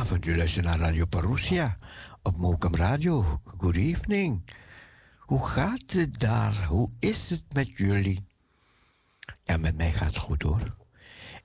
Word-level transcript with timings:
U 0.00 0.36
luistert 0.36 0.64
naar 0.64 0.78
Radio 0.78 1.04
Parousia 1.04 1.78
op 2.22 2.36
Mokum 2.36 2.74
Radio. 2.74 3.40
Good 3.58 3.76
evening. 3.76 4.42
Hoe 5.18 5.46
gaat 5.46 5.92
het 5.92 6.20
daar? 6.20 6.64
Hoe 6.64 6.90
is 6.98 7.30
het 7.30 7.44
met 7.52 7.76
jullie? 7.76 8.26
Ja, 9.44 9.56
met 9.56 9.76
mij 9.76 9.92
gaat 9.92 10.06
het 10.06 10.16
goed 10.16 10.42
hoor. 10.42 10.76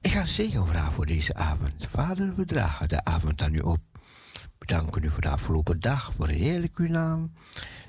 Ik 0.02 0.12
ga 0.12 0.26
zegen 0.26 0.68
vragen 0.68 0.94
voor 0.94 1.06
deze 1.06 1.34
avond. 1.34 1.88
Vader, 1.92 2.36
we 2.36 2.46
dragen 2.46 2.88
de 2.88 3.04
avond 3.04 3.42
aan 3.42 3.54
u 3.54 3.60
op. 3.60 3.82
Bedanken 4.58 5.04
u 5.04 5.10
voor 5.10 5.22
de 5.22 5.30
afgelopen 5.30 5.80
dag, 5.80 6.14
voor 6.14 6.28
heerlijk 6.28 6.78
uw 6.78 6.90
naam. 6.90 7.34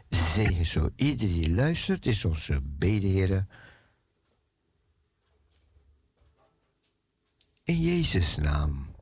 Zegen 0.08 0.66
zo 0.66 0.90
iedereen 0.96 1.34
die 1.34 1.54
luistert, 1.54 2.06
is 2.06 2.24
onze 2.24 2.60
bedeheren. 2.62 3.48
In 7.64 7.80
Jezus' 7.80 8.36
naam. 8.36 8.94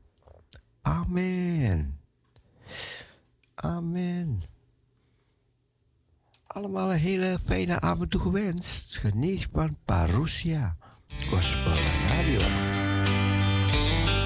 Amen. 0.85 1.99
Amen. 3.55 4.43
Allemaal 6.47 6.93
een 6.93 6.99
hele 6.99 7.37
fijne 7.45 7.79
avond 7.79 8.11
toegewenst. 8.11 8.97
Geniet 8.97 9.47
van 9.53 9.77
Parousia 9.85 10.77
Gospel 11.29 11.73
Radio. 12.07 12.39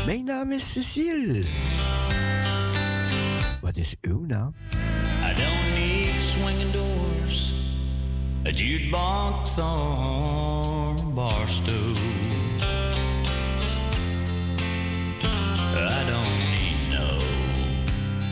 Mijn 0.05 0.23
naam 0.23 0.51
is 0.51 0.71
Cecile. 0.71 1.43
Wat 3.61 3.77
is 3.77 3.95
uw 4.01 4.25
naam? 4.25 4.53
I 5.31 5.33
don't 5.33 5.73
need 5.75 6.21
swinging 6.21 6.71
doors, 6.71 7.53
a 8.45 8.49
jukebox 8.49 9.57
or 9.57 11.13
bar 11.13 11.47
stool. 11.47 12.18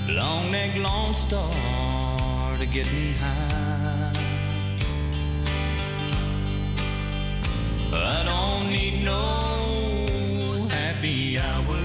Long 0.09 0.51
neck 0.51 0.75
long 0.77 1.13
Star 1.13 1.51
to 2.57 2.65
get 2.65 2.92
me 2.94 3.13
high. 3.13 4.12
I 7.94 8.24
don't 8.25 8.69
need 8.69 9.04
no 9.04 10.68
happy 10.69 11.39
hour, 11.39 11.80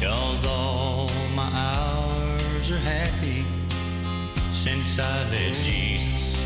cause 0.00 0.44
all 0.46 1.10
my 1.34 1.50
hours 1.52 2.70
are 2.70 2.84
happy 2.96 3.44
since 4.52 4.98
I 4.98 5.30
let 5.30 5.54
Jesus 5.62 6.40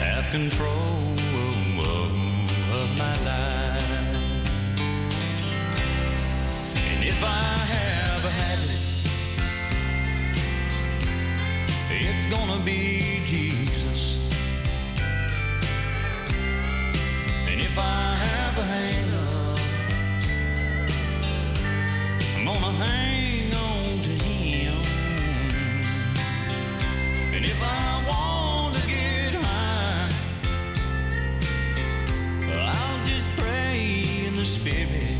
have 0.00 0.28
control 0.30 1.18
of 2.72 2.98
my 2.98 3.14
life. 3.24 3.90
And 6.76 7.04
if 7.04 7.22
I 7.24 7.42
have 7.74 8.07
a 8.24 8.30
habit, 8.30 8.80
it's 11.90 12.24
gonna 12.26 12.60
be 12.64 13.22
Jesus. 13.24 14.18
And 17.46 17.60
if 17.60 17.78
I 17.78 18.14
have 18.14 18.58
a 18.58 18.62
hang 18.62 19.14
up, 19.14 19.58
I'm 22.36 22.44
gonna 22.44 22.72
hang 22.84 23.54
on 23.54 24.02
to 24.02 24.10
Him. 24.10 24.82
And 27.34 27.44
if 27.44 27.62
I 27.62 28.04
want 28.08 28.74
to 28.74 28.86
get 28.88 29.34
high, 29.34 30.08
I'll 32.52 33.04
just 33.06 33.28
pray 33.36 34.04
in 34.26 34.36
the 34.36 34.44
Spirit. 34.44 35.17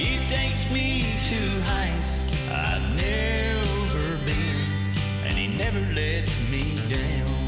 He 0.00 0.16
takes 0.28 0.70
me 0.72 1.02
to 1.28 1.60
heights 1.68 2.30
I've 2.50 2.96
never 2.96 4.24
been, 4.24 4.64
and 5.26 5.36
he 5.36 5.46
never 5.58 5.80
lets 5.92 6.50
me 6.50 6.74
down. 6.88 7.39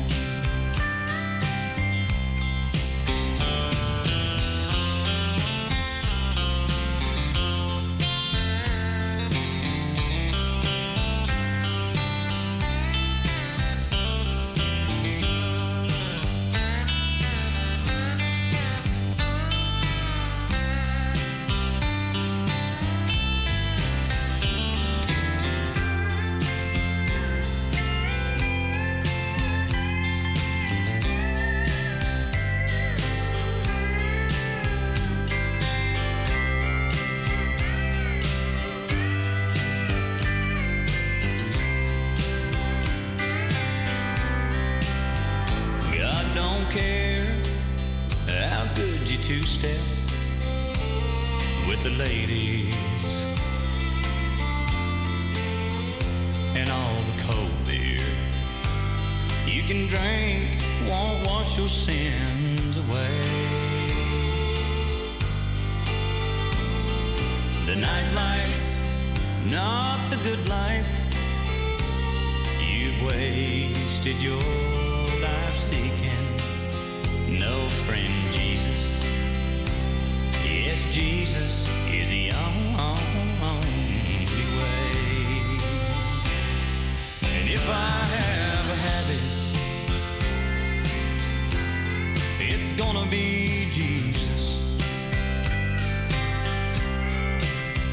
Gonna 92.77 93.07
be 93.11 93.69
Jesus. 93.71 94.59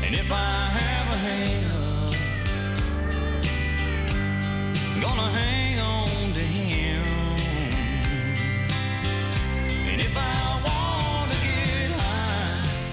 And 0.05 0.15
if 0.15 0.31
I 0.31 0.69
have 0.79 1.07
a 1.13 1.17
hang 1.17 1.65
up, 1.71 2.13
gonna 5.01 5.29
hang 5.31 5.79
on 5.79 6.33
to 6.33 6.39
him. 6.39 7.03
And 9.91 10.01
if 10.01 10.15
I 10.15 10.61
wanna 10.67 11.37
get 11.43 11.91
high, 11.99 12.85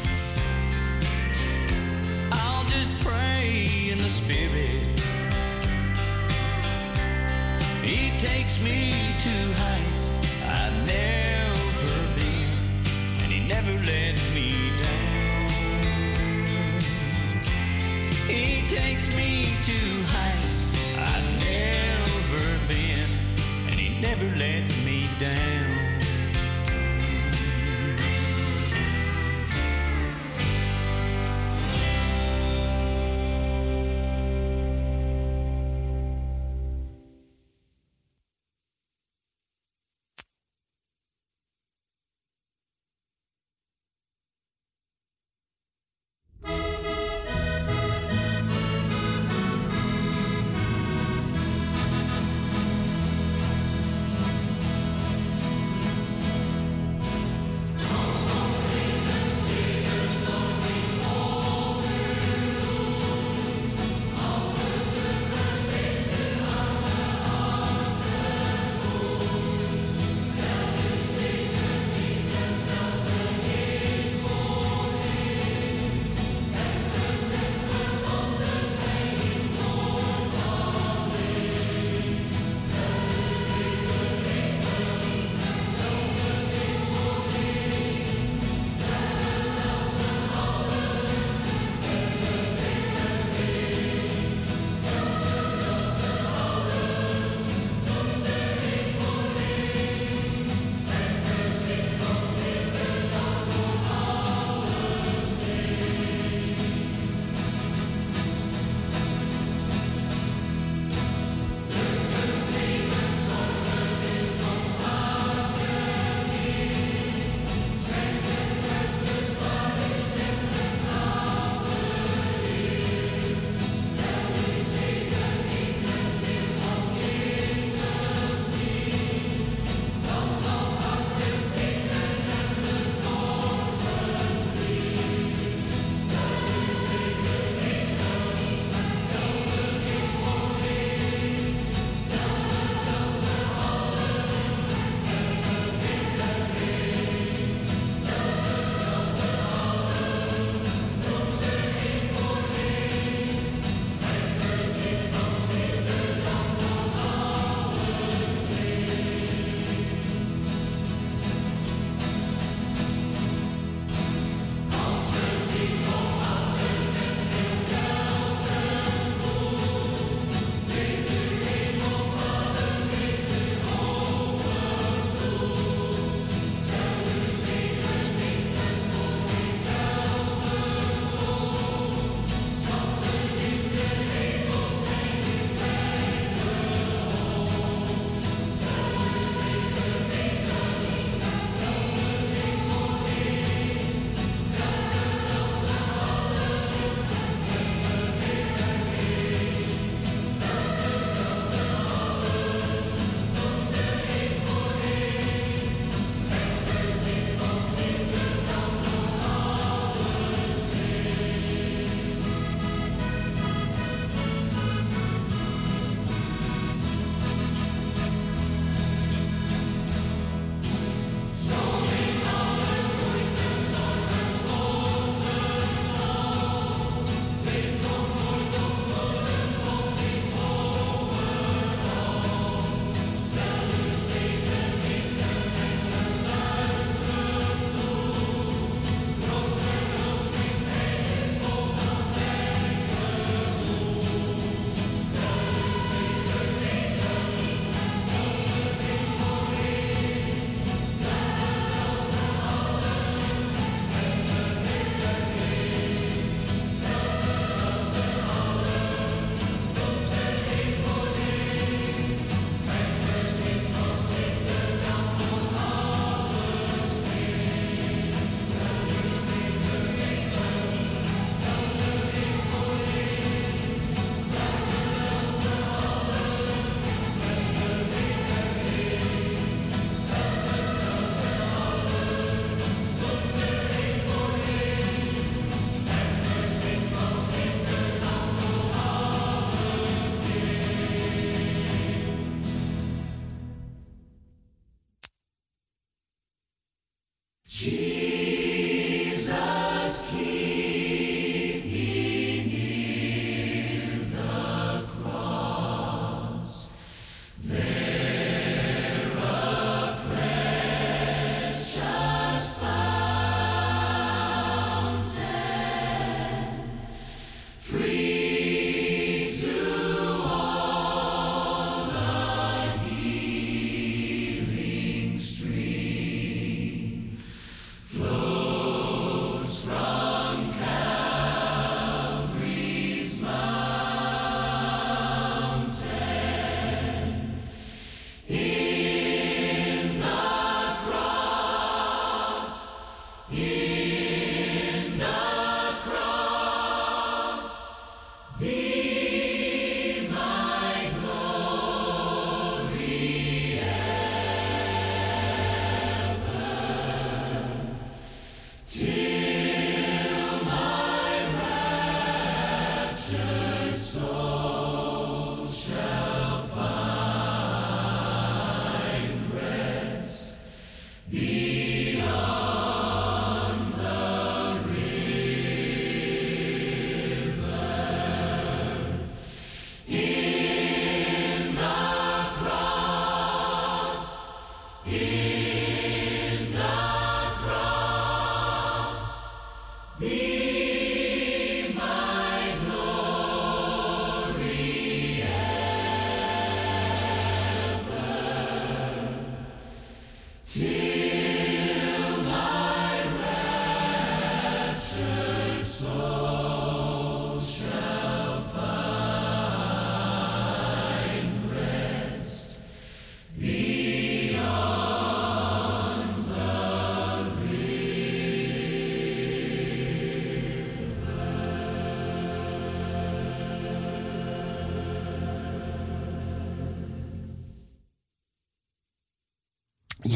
I'll 2.33 2.65
just 2.65 2.99
pray 3.05 3.91
in 3.93 3.99
the 3.99 4.09
spirit. 4.09 4.83
He 7.83 8.19
takes 8.19 8.61
me 8.63 8.93
to 9.21 9.55
heights 9.63 9.96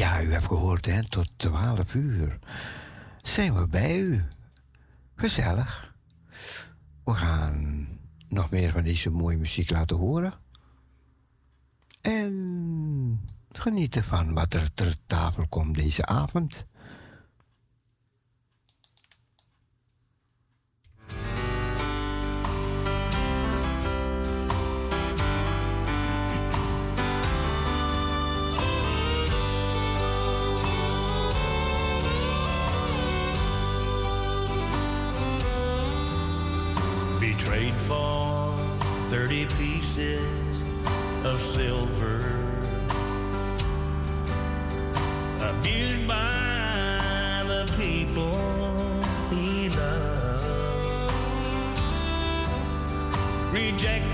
Ja, 0.01 0.21
u 0.21 0.31
hebt 0.31 0.45
gehoord, 0.45 0.85
hè, 0.85 1.03
tot 1.03 1.31
12 1.35 1.93
uur 1.93 2.39
zijn 3.21 3.55
we 3.55 3.67
bij 3.67 3.99
u. 3.99 4.23
Gezellig. 5.15 5.95
We 7.03 7.13
gaan 7.13 7.87
nog 8.27 8.49
meer 8.49 8.71
van 8.71 8.83
deze 8.83 9.09
mooie 9.09 9.37
muziek 9.37 9.69
laten 9.69 9.97
horen. 9.97 10.33
En 12.01 13.27
genieten 13.51 14.03
van 14.03 14.33
wat 14.33 14.53
er 14.53 14.73
ter 14.73 14.95
tafel 15.05 15.47
komt 15.47 15.75
deze 15.75 16.05
avond. 16.05 16.65
Betrayed 37.61 37.81
for 37.81 38.55
30 39.11 39.45
pieces 39.59 40.65
of 41.23 41.39
silver. 41.39 42.17
Abused 45.39 46.07
by 46.07 47.43
the 47.45 47.71
people 47.77 48.33
he 49.29 49.69
loved. 49.69 51.13
Rejected 53.53 54.10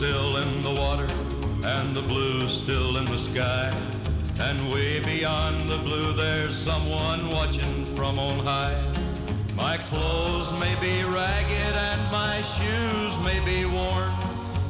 still 0.00 0.38
in 0.38 0.62
the 0.62 0.70
water, 0.70 1.06
and 1.62 1.94
the 1.94 2.00
blue's 2.00 2.62
still 2.62 2.96
in 2.96 3.04
the 3.04 3.18
sky. 3.18 3.70
And 4.40 4.72
way 4.72 4.98
beyond 5.00 5.68
the 5.68 5.76
blue, 5.76 6.14
there's 6.14 6.56
someone 6.56 7.20
watching 7.28 7.84
from 7.84 8.18
on 8.18 8.38
high. 8.38 8.80
My 9.54 9.76
clothes 9.76 10.58
may 10.58 10.74
be 10.80 11.04
ragged 11.04 11.76
and 11.88 12.00
my 12.10 12.40
shoes 12.40 13.12
may 13.26 13.44
be 13.44 13.66
worn, 13.66 14.14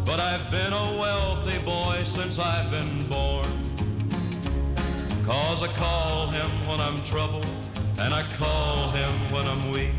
but 0.05 0.19
I've 0.19 0.51
been 0.51 0.73
a 0.73 0.99
wealthy 0.99 1.61
boy 1.61 2.03
since 2.05 2.41
I've 2.41 2.69
been 2.69 3.07
born. 3.07 3.47
Cause 5.25 5.63
I 5.63 5.69
call 5.77 6.27
him 6.27 6.51
when 6.67 6.81
I'm 6.81 6.99
troubled, 7.05 7.47
and 8.01 8.13
I 8.13 8.25
call 8.37 8.91
him 8.91 9.13
when 9.31 9.47
I'm 9.47 9.71
weak. 9.71 9.95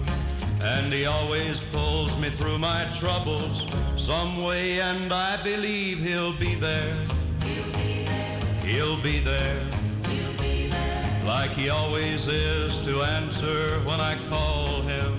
And 0.66 0.92
he 0.92 1.06
always 1.06 1.66
pulls 1.70 2.20
me 2.20 2.30
through 2.30 2.58
my 2.58 2.84
troubles 3.00 3.66
some 4.12 4.44
way, 4.44 4.82
and 4.82 5.14
I 5.14 5.42
believe 5.42 6.00
he'll 6.00 6.34
be 6.34 6.54
there. 6.56 6.94
He'll 8.62 9.02
be 9.02 9.20
there. 9.20 9.58
Like 11.24 11.52
he 11.52 11.70
always 11.70 12.28
is 12.28 12.78
to 12.88 13.04
answer 13.04 13.80
when 13.90 14.02
I 14.02 14.14
call 14.30 14.82
him. 14.94 15.14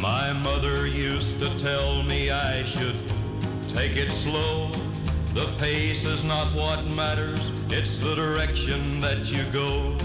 My 0.00 0.32
mother 0.32 0.86
used 0.86 1.40
to 1.40 1.48
tell 1.58 2.04
me 2.04 2.30
I 2.30 2.60
should 2.60 2.98
take 3.74 3.96
it 3.96 4.08
slow. 4.08 4.70
The 5.34 5.48
pace 5.58 6.04
is 6.04 6.24
not 6.24 6.46
what 6.54 6.86
matters, 7.02 7.42
it's 7.72 7.98
the 7.98 8.14
direction 8.14 9.00
that 9.00 9.20
you 9.32 9.42
go. 9.52 9.96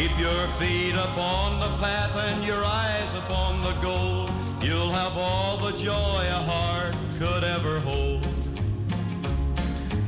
Keep 0.00 0.18
your 0.18 0.46
feet 0.58 0.94
upon 0.94 1.60
the 1.60 1.68
path 1.76 2.16
and 2.16 2.42
your 2.42 2.64
eyes 2.64 3.12
upon 3.18 3.60
the 3.60 3.74
goal. 3.82 4.26
You'll 4.62 4.90
have 4.90 5.14
all 5.18 5.58
the 5.58 5.72
joy 5.76 6.24
a 6.26 6.40
heart 6.50 6.96
could 7.18 7.44
ever 7.44 7.78
hold. 7.80 8.24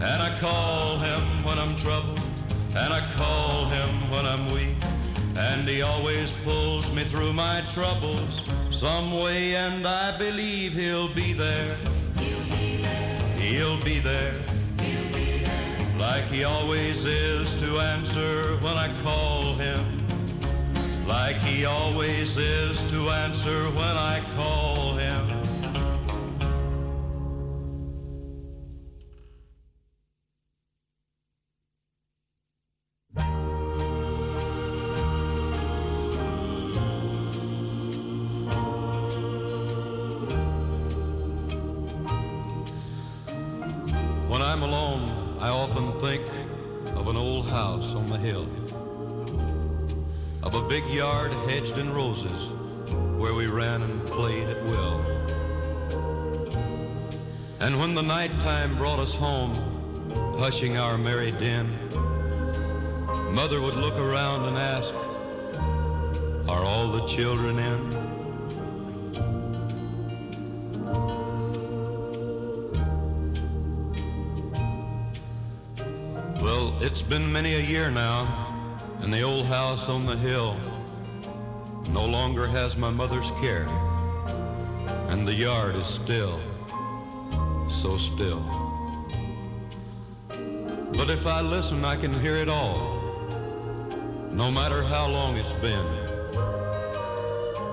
And 0.01 0.23
I 0.23 0.35
call 0.41 0.97
him 0.97 1.23
when 1.45 1.59
I'm 1.59 1.77
troubled, 1.77 2.23
and 2.75 2.91
I 2.91 3.03
call 3.17 3.67
him 3.67 4.11
when 4.11 4.25
I'm 4.25 4.47
weak. 4.55 4.79
And 5.37 5.69
he 5.69 5.83
always 5.83 6.33
pulls 6.41 6.91
me 6.95 7.03
through 7.03 7.35
my 7.35 7.61
troubles 7.75 8.41
some 8.71 9.21
way, 9.21 9.57
and 9.57 9.87
I 9.87 10.17
believe 10.17 10.73
he'll 10.73 11.13
be 11.13 11.35
there. 11.35 11.77
He'll 13.37 13.79
be 13.83 13.99
there. 13.99 14.33
Like 16.03 16.25
he 16.25 16.43
always 16.43 17.05
is 17.05 17.55
to 17.61 17.79
answer 17.79 18.57
when 18.57 18.77
I 18.77 18.93
call 19.05 19.55
him, 19.55 20.05
like 21.07 21.37
he 21.37 21.65
always 21.65 22.37
is 22.37 22.83
to 22.91 23.09
answer 23.11 23.63
when 23.71 23.97
I 23.97 24.21
call 24.35 24.97
him. 24.97 25.42
When 57.95 58.07
the 58.07 58.15
nighttime 58.15 58.75
brought 58.79 58.99
us 58.99 59.15
home, 59.15 59.53
hushing 60.39 60.79
our 60.79 60.97
merry 60.97 61.31
din, 61.33 61.69
Mother 63.31 63.61
would 63.61 63.75
look 63.75 63.99
around 63.99 64.47
and 64.47 64.57
ask, 64.57 64.95
Are 66.49 66.65
all 66.65 66.91
the 66.91 67.05
children 67.05 67.59
in? 67.59 67.91
Well, 76.43 76.75
it's 76.81 77.03
been 77.03 77.31
many 77.31 77.57
a 77.57 77.61
year 77.61 77.91
now 77.91 78.75
and 79.01 79.13
the 79.13 79.21
old 79.21 79.45
house 79.45 79.91
on 79.91 80.07
the 80.07 80.17
hill 80.17 80.57
no 81.91 82.07
longer 82.07 82.47
has 82.47 82.75
my 82.75 82.89
mother's 82.89 83.31
care, 83.33 83.67
and 85.09 85.29
the 85.29 85.35
yard 85.35 85.77
is 85.77 85.87
still, 85.87 86.41
so 87.83 87.99
still. 87.99 88.41
But 90.97 91.11
if 91.11 91.27
I 91.27 91.41
listen, 91.41 91.85
I 91.85 91.97
can 91.97 92.13
hear 92.13 92.37
it 92.37 92.49
all, 92.49 92.77
no 94.31 94.53
matter 94.53 94.85
how 94.85 95.09
long 95.09 95.37
it's 95.37 95.53
been. 95.55 95.85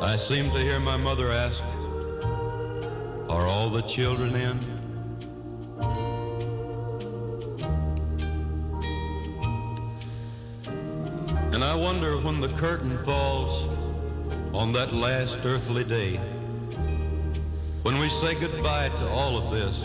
I 0.02 0.16
seem 0.16 0.50
to 0.50 0.58
hear 0.58 0.80
my 0.80 0.98
mother 0.98 1.32
ask, 1.32 1.64
Are 3.30 3.46
all 3.46 3.70
the 3.70 3.84
children 3.84 4.36
in? 4.36 4.58
And 11.54 11.64
I 11.64 11.76
wonder 11.76 12.18
when 12.18 12.40
the 12.40 12.50
curtain 12.58 12.98
falls 13.04 13.76
on 14.56 14.72
that 14.74 14.96
last 14.96 15.42
earthly 15.44 15.84
day, 15.84 16.20
when 17.84 17.98
we 17.98 18.10
say 18.10 18.36
goodbye 18.36 18.90
to 18.90 19.08
all 19.10 19.38
of 19.38 19.52
this, 19.52 19.84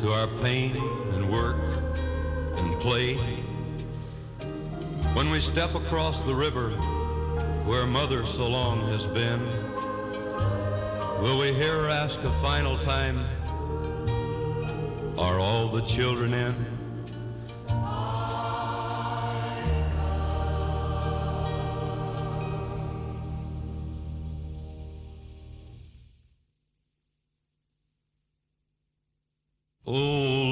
to 0.00 0.10
our 0.12 0.26
pain 0.40 0.74
and 1.12 1.30
work 1.30 1.56
and 2.56 2.80
play, 2.80 3.16
when 5.12 5.30
we 5.30 5.38
step 5.38 5.74
across 5.74 6.24
the 6.24 6.34
river 6.34 6.70
where 7.66 7.86
mother 7.86 8.24
so 8.24 8.48
long 8.48 8.80
has 8.88 9.06
been, 9.06 9.46
will 11.20 11.38
we 11.38 11.52
hear 11.52 11.82
her 11.82 11.88
ask 11.88 12.20
a 12.22 12.32
final 12.40 12.78
time, 12.78 13.18
are 15.18 15.38
all 15.38 15.68
the 15.68 15.82
children 15.82 16.32
in? 16.32 16.77
Oh 29.90 30.47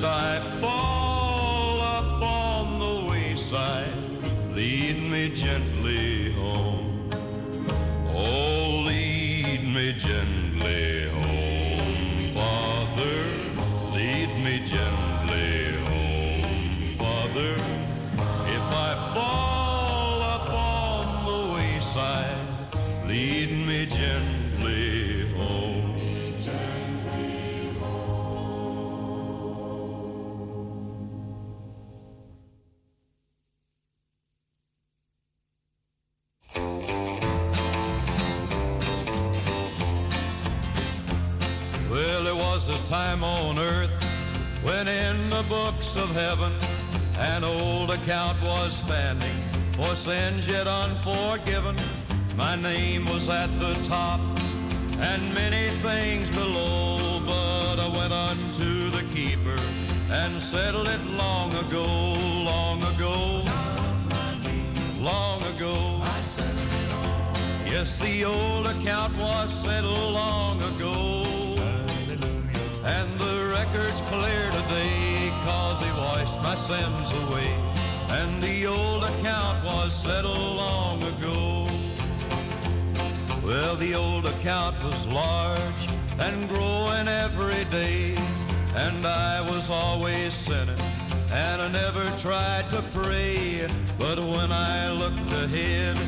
Bye. 0.00 0.49
Account 84.40 84.82
was 84.82 85.06
large 85.08 85.82
and 86.18 86.48
growing 86.48 87.06
every 87.08 87.64
day, 87.66 88.16
and 88.74 89.04
I 89.04 89.42
was 89.42 89.70
always 89.70 90.32
sinning, 90.32 90.80
and 91.30 91.60
I 91.60 91.68
never 91.68 92.06
tried 92.16 92.70
to 92.70 92.80
pray. 92.90 93.66
But 93.98 94.18
when 94.18 94.50
I 94.50 94.90
looked 94.92 95.32
ahead 95.32 95.98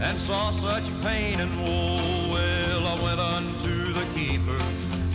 and 0.00 0.18
saw 0.18 0.50
such 0.50 0.86
pain 1.02 1.38
and 1.38 1.52
woe, 1.62 2.00
well, 2.32 2.86
I 2.88 3.02
went 3.04 3.20
unto 3.20 3.92
the 3.92 4.06
keeper 4.14 4.60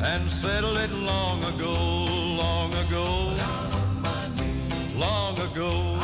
and 0.04 0.30
settled 0.30 0.78
it 0.78 0.94
long 0.94 1.44
ago, 1.44 1.74
long 2.44 2.74
ago, 2.86 3.36
long 4.96 5.38
ago. 5.40 6.00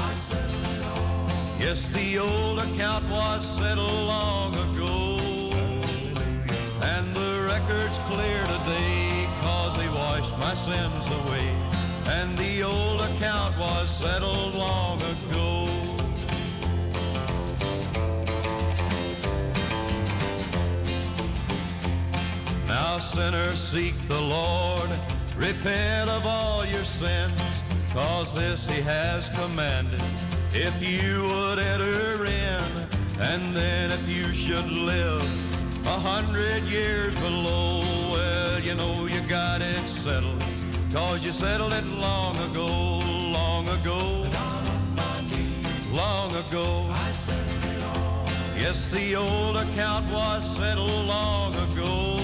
Yes, 1.59 1.91
the 1.93 2.19
old 2.19 2.59
account 2.59 3.07
was 3.09 3.45
settled 3.57 3.91
long 3.91 4.53
ago. 4.53 4.96
Record's 7.67 7.97
clear 8.03 8.45
today, 8.45 9.27
cause 9.41 9.81
he 9.81 9.89
washed 9.89 10.37
my 10.37 10.53
sins 10.53 11.11
away. 11.11 11.53
And 12.07 12.37
the 12.37 12.63
old 12.63 13.01
account 13.01 13.57
was 13.57 13.89
settled 13.89 14.55
long 14.55 15.01
ago. 15.01 15.65
Now 22.67 22.99
sinners 22.99 23.59
seek 23.59 23.95
the 24.07 24.21
Lord, 24.21 24.89
repent 25.35 26.09
of 26.09 26.25
all 26.25 26.65
your 26.65 26.85
sins, 26.85 27.41
cause 27.91 28.33
this 28.33 28.69
he 28.69 28.79
has 28.81 29.29
commanded. 29.31 30.01
If 30.53 30.73
you 30.81 31.23
would 31.23 31.59
enter 31.59 32.25
in, 32.25 32.63
and 33.19 33.53
then 33.53 33.91
if 33.91 34.07
you 34.07 34.33
should 34.33 34.71
live 34.71 35.56
a 35.87 35.99
hundred 35.99 36.63
years 36.69 37.17
below, 37.19 37.79
well, 38.11 38.59
you 38.59 38.75
know 38.75 39.05
you 39.05 39.21
got 39.21 39.61
it 39.61 39.87
settled, 39.87 40.43
cause 40.91 41.25
you 41.25 41.31
settled 41.31 41.71
it 41.71 41.85
long 41.85 42.35
ago, 42.49 42.99
long 43.31 43.67
ago, 43.69 44.27
long 45.93 46.29
ago. 46.43 46.93
Yes, 48.59 48.91
the 48.91 49.15
old 49.15 49.55
account 49.55 50.11
was 50.11 50.43
settled 50.57 51.07
long 51.07 51.53
ago. 51.53 52.17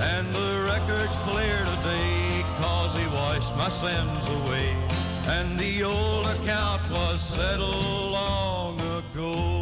And 0.00 0.32
the 0.32 0.64
record's 0.70 1.16
clear 1.26 1.58
today, 1.64 2.42
cause 2.60 2.96
he 2.96 3.06
washed 3.06 3.56
my 3.56 3.68
sins 3.68 4.30
away. 4.30 4.76
And 5.28 5.58
the 5.58 5.82
old 5.82 6.26
account 6.26 6.82
was 6.90 7.20
settled 7.20 8.12
long 8.12 8.78
ago. 8.80 9.55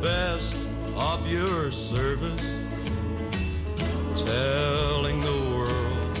Best 0.00 0.54
of 0.96 1.26
your 1.26 1.70
service, 1.70 2.46
telling 4.26 5.20
the 5.20 5.54
world 5.54 6.16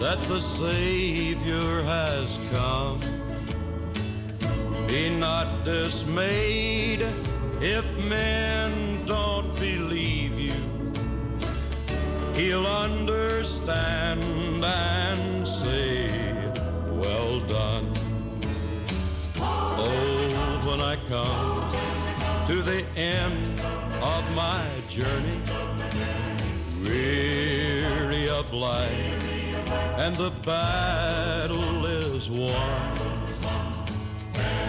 that 0.00 0.20
the 0.22 0.40
Savior 0.40 1.82
has 1.82 2.38
come, 2.50 3.00
be 4.86 5.10
not 5.10 5.64
dismayed 5.64 7.02
if 7.60 7.84
men 8.06 9.04
don't 9.06 9.52
believe 9.58 10.38
you. 10.38 10.52
He'll 12.34 12.66
understand 12.66 14.22
and 14.64 15.46
say, 15.46 16.08
Well 16.88 17.40
done. 17.40 17.92
Oh, 19.36 20.62
when 20.64 20.80
I 20.80 20.96
come 21.08 21.51
the 22.64 22.84
end 22.96 23.48
of 24.02 24.36
my 24.36 24.64
journey, 24.88 25.40
weary 26.84 28.28
of 28.28 28.52
life, 28.52 29.98
and 29.98 30.14
the 30.14 30.30
battle 30.46 31.84
is 31.86 32.30
won. 32.30 32.96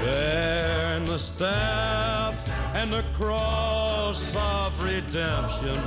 Bearing 0.02 1.06
the 1.06 1.20
staff 1.20 2.50
and 2.74 2.92
the 2.92 3.04
cross 3.14 4.36
of 4.36 4.84
redemption, 4.84 5.80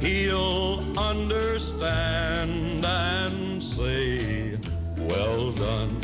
he'll 0.00 0.98
understand 0.98 2.84
and 2.84 3.62
say, 3.62 4.58
Well 4.96 5.52
done. 5.52 6.01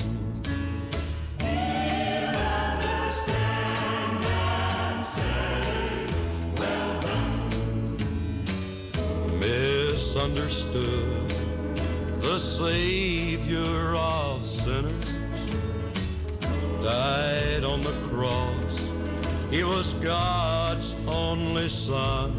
Misunderstood 10.19 11.31
the 12.21 12.39
Savior 12.39 13.95
of 13.95 14.45
sinners 14.45 15.13
died 16.83 17.63
on 17.63 17.81
the 17.83 17.95
cross. 18.11 18.91
He 19.49 19.63
was 19.63 19.95
God's 19.95 20.97
only 21.07 21.69
Son, 21.69 22.35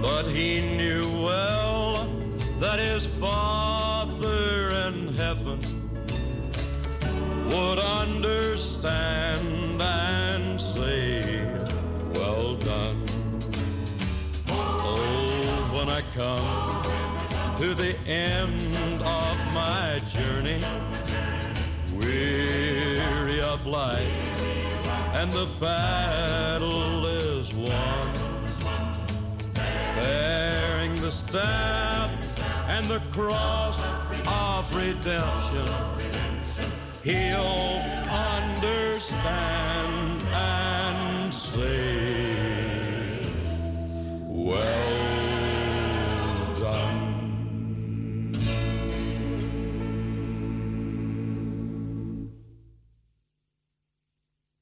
but 0.00 0.26
he 0.26 0.60
knew 0.76 1.02
well 1.24 2.06
that 2.60 2.78
his 2.78 3.06
Father 3.06 4.70
in 4.86 5.12
heaven 5.14 5.58
would 7.48 7.80
understand 7.80 9.82
and 9.82 10.60
say, 10.60 11.39
when 15.80 15.88
I 15.88 16.02
come 16.14 17.56
to 17.56 17.74
the 17.74 17.96
end 18.06 19.00
of 19.00 19.36
my 19.54 19.98
journey, 20.06 20.60
weary 21.94 23.40
of 23.40 23.64
life, 23.66 24.44
and 25.14 25.32
the 25.32 25.48
battle 25.58 27.06
is 27.06 27.54
won. 27.54 28.10
Bearing 29.94 30.94
the 30.96 31.10
staff 31.10 32.10
and 32.68 32.84
the 32.84 33.00
cross 33.10 33.82
of 34.26 34.76
redemption, 34.76 35.66
he'll 37.02 37.80
understand 38.36 39.02
and 40.34 41.32
say, 41.32 42.36
Well 44.26 45.19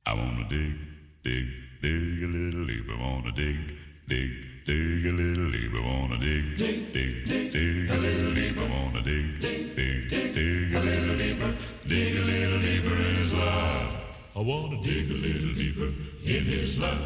I 0.08 0.14
wanna 0.14 0.48
dig, 0.48 0.72
dig, 1.22 1.46
dig 1.82 2.22
a 2.22 2.26
little 2.26 2.64
deeper. 2.64 2.96
Wanna 2.96 3.30
dig, 3.32 3.58
dig, 4.08 4.30
dig 4.64 5.04
a 5.04 5.12
little 5.12 5.50
deeper. 5.52 5.82
Wanna 5.82 6.18
dig, 6.18 6.56
dig, 6.56 6.92
dig, 6.94 7.52
dig 7.52 7.90
a 7.90 7.96
little 7.98 8.32
deeper. 8.32 8.68
Wanna 8.70 9.02
dig, 9.02 9.38
dig, 9.38 9.76
dig, 9.76 10.08
dig 10.08 10.74
a 10.74 10.80
little 10.80 11.16
deeper. 11.18 11.52
Dig 11.86 12.16
a 12.16 12.24
little 12.24 12.60
deeper 12.60 12.96
in 12.96 13.16
His 13.20 13.32
love. 13.34 13.88
I 14.34 14.40
wanna 14.40 14.80
dig 14.80 15.10
a 15.10 15.18
little 15.26 15.54
deeper 15.54 15.92
in 16.24 16.44
His 16.56 16.80
love. 16.80 17.04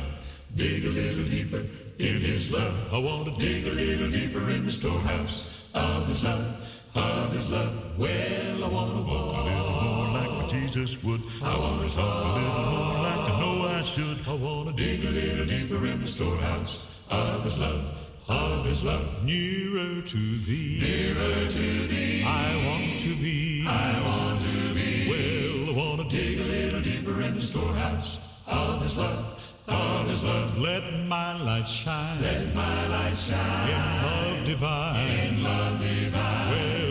Dig 0.54 0.84
a 0.84 0.90
little 0.90 1.24
deeper 1.24 1.62
in 1.98 2.20
His 2.20 2.52
love. 2.52 2.94
I 2.94 2.98
wanna 2.98 3.34
dig 3.36 3.66
a 3.66 3.74
little 3.74 4.10
deeper 4.12 4.48
in 4.48 4.64
the 4.64 4.70
storehouse 4.70 5.66
of 5.74 6.06
His 6.06 6.22
love, 6.22 6.46
of 6.94 7.32
His 7.32 7.50
love. 7.50 7.98
Well, 7.98 8.64
I 8.64 8.68
wanna 8.68 9.02
walk 9.02 9.36
a 9.36 9.42
little 9.44 9.82
more 9.82 10.06
like 10.18 10.30
what 10.30 10.48
Jesus 10.48 11.02
would. 11.02 11.20
I 11.42 11.56
wanna 11.56 11.88
talk 11.88 12.24
a 12.24 12.38
little 12.38 12.70
more 12.72 13.02
like 13.02 13.30
I 13.30 13.40
know 13.40 13.66
I 13.68 13.82
should. 13.82 14.18
I 14.28 14.34
wanna 14.34 14.72
dig 14.72 15.04
a 15.04 15.10
little 15.10 15.46
deeper 15.46 15.86
in 15.86 16.00
the 16.00 16.06
storehouse 16.06 16.86
of 17.10 17.44
His 17.44 17.58
love, 17.58 17.84
of 18.28 18.64
His 18.64 18.84
love. 18.84 19.24
Nearer 19.24 20.02
to 20.02 20.16
Thee, 20.16 20.78
nearer 20.80 21.48
to 21.48 21.64
Thee. 21.92 22.24
I 22.24 22.48
want 22.66 23.00
to 23.00 23.14
be, 23.16 23.64
I 23.68 24.02
want 24.06 24.40
to 24.42 24.74
be. 24.74 25.08
Well, 25.10 25.74
I 25.74 25.78
wanna 25.78 26.08
dig 26.08 26.40
a 26.40 26.44
little 26.44 26.80
deeper 26.80 27.20
in 27.22 27.34
the 27.34 27.42
storehouse 27.42 28.18
of 28.46 28.82
His 28.82 28.96
love. 28.96 29.38
Of 29.68 30.08
his 30.08 30.24
love, 30.24 30.58
let 30.58 30.82
my 31.06 31.40
light 31.40 31.66
shine. 31.66 32.20
Let 32.20 32.54
my 32.54 32.86
light 32.88 33.14
shine 33.14 33.68
in 33.70 34.02
love 34.02 34.46
divine. 34.46 35.08
In 35.08 35.42
love 35.44 35.78
divine. 35.80 36.50
Well, 36.50 36.81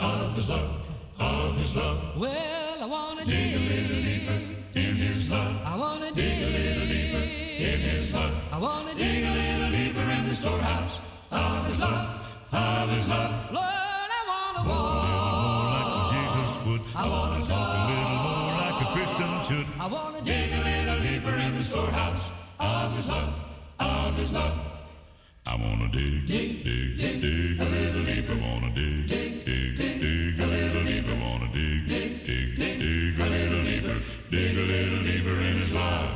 of 0.00 0.34
His 0.36 0.48
love, 0.48 0.86
of 1.20 1.56
His 1.56 1.76
love. 1.76 1.98
Well, 2.18 2.82
I 2.82 2.86
wanna 2.86 3.24
Dig 3.24 3.54
a 3.54 3.58
little 3.58 4.02
deeper 4.02 4.38
in 4.74 4.96
His 4.96 5.30
love. 5.30 5.56
I 5.64 5.76
wanna 5.76 6.12
Dig 6.12 6.42
a 6.42 6.46
little 6.46 6.86
deeper 6.86 7.18
in 7.18 7.80
His 7.80 8.12
love. 8.14 8.34
I 8.52 8.58
wanna 8.58 8.94
Dig 8.94 9.24
a 9.24 9.32
little 9.32 9.70
deeper 9.70 10.10
in 10.10 10.28
the 10.28 10.34
storehouse 10.34 11.02
of 11.30 11.66
His 11.66 11.78
love, 11.80 12.08
of 12.52 12.90
His 12.90 13.08
love. 13.08 13.52
Lord, 13.52 13.64
I 14.18 14.22
wanna 14.32 14.68
walk. 14.68 15.72
Like 15.76 16.12
Jesus 16.12 16.66
would. 16.66 16.80
I 16.96 17.08
wanna 17.08 17.44
talk 17.44 17.76
A 17.76 17.92
little 17.92 18.18
more 18.26 18.52
like 18.62 18.78
a 18.80 18.88
Christian 18.94 19.30
should. 19.46 19.66
I 19.80 19.86
wanna 19.86 20.22
Dig 20.22 20.52
a 20.52 20.60
little 20.64 21.00
deeper 21.00 21.34
in 21.36 21.54
the 21.56 21.62
storehouse 21.62 22.30
of 22.58 22.96
His 22.96 23.08
love, 23.08 23.34
of 23.78 24.16
His 24.16 24.32
love. 24.32 24.69
I 25.50 25.56
wanna 25.56 25.88
dig, 25.88 26.26
dig, 26.28 26.62
dig, 26.62 26.96
dig, 26.96 27.58
a 27.58 27.64
little 27.64 28.04
deeper. 28.04 28.36
Wanna 28.36 28.70
dig, 28.72 29.08
dig, 29.08 29.44
dig, 29.44 29.76
dig 29.76 30.38
a 30.38 30.46
little 30.46 30.84
deeper. 30.84 31.14
Wanna 31.20 31.48
dig, 31.52 31.88
dig, 31.88 32.24
dig, 32.24 32.56
dig 32.56 33.18
a 33.18 33.26
little 33.26 33.64
deeper. 33.64 33.98
Dig 34.30 34.56
a 34.56 34.62
little 34.62 35.02
deeper 35.02 35.36
in 35.48 35.56
His 35.58 35.72
love. 35.74 36.10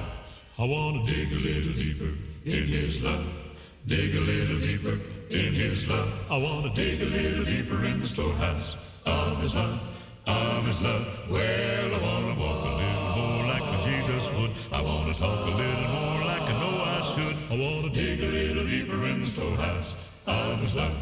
I 0.57 0.65
wanna 0.65 1.03
dig 1.05 1.33
a 1.33 1.41
little 1.49 1.73
deeper 1.73 2.13
in 2.45 2.65
His 2.69 3.03
love. 3.03 3.27
Dig 3.87 4.15
a 4.15 4.21
little 4.21 4.61
deeper 4.61 5.01
in 5.31 5.53
His 5.53 5.89
love. 5.89 6.13
I 6.31 6.37
wanna 6.37 6.73
dig 6.73 7.03
a 7.03 7.07
little 7.07 7.45
deeper 7.45 7.85
in 7.87 7.99
the 7.99 8.07
storehouse 8.07 8.77
of 9.05 9.43
His 9.43 9.57
love, 9.57 9.81
of 10.29 10.65
His 10.65 10.81
love. 10.81 11.09
Well, 11.29 11.95
I 11.97 12.01
wanna 12.07 12.39
walk 12.39 12.65
a 12.67 12.75
little 12.79 13.17
More 13.19 13.47
like 13.53 13.83
Jesus 13.83 14.31
would. 14.31 14.53
I 14.71 14.81
wanna 14.81 15.13
talk 15.13 15.49
A 15.49 15.57
little 15.57 15.89
more 15.91 16.14
I 17.51 17.57
wanna 17.57 17.91
dig 17.91 18.21
a 18.21 18.27
little 18.27 18.65
deeper 18.65 19.05
in 19.05 19.21
the 19.21 19.27
storehouse 19.27 19.95
of 20.27 20.61
His 20.61 20.75
love, 20.75 20.97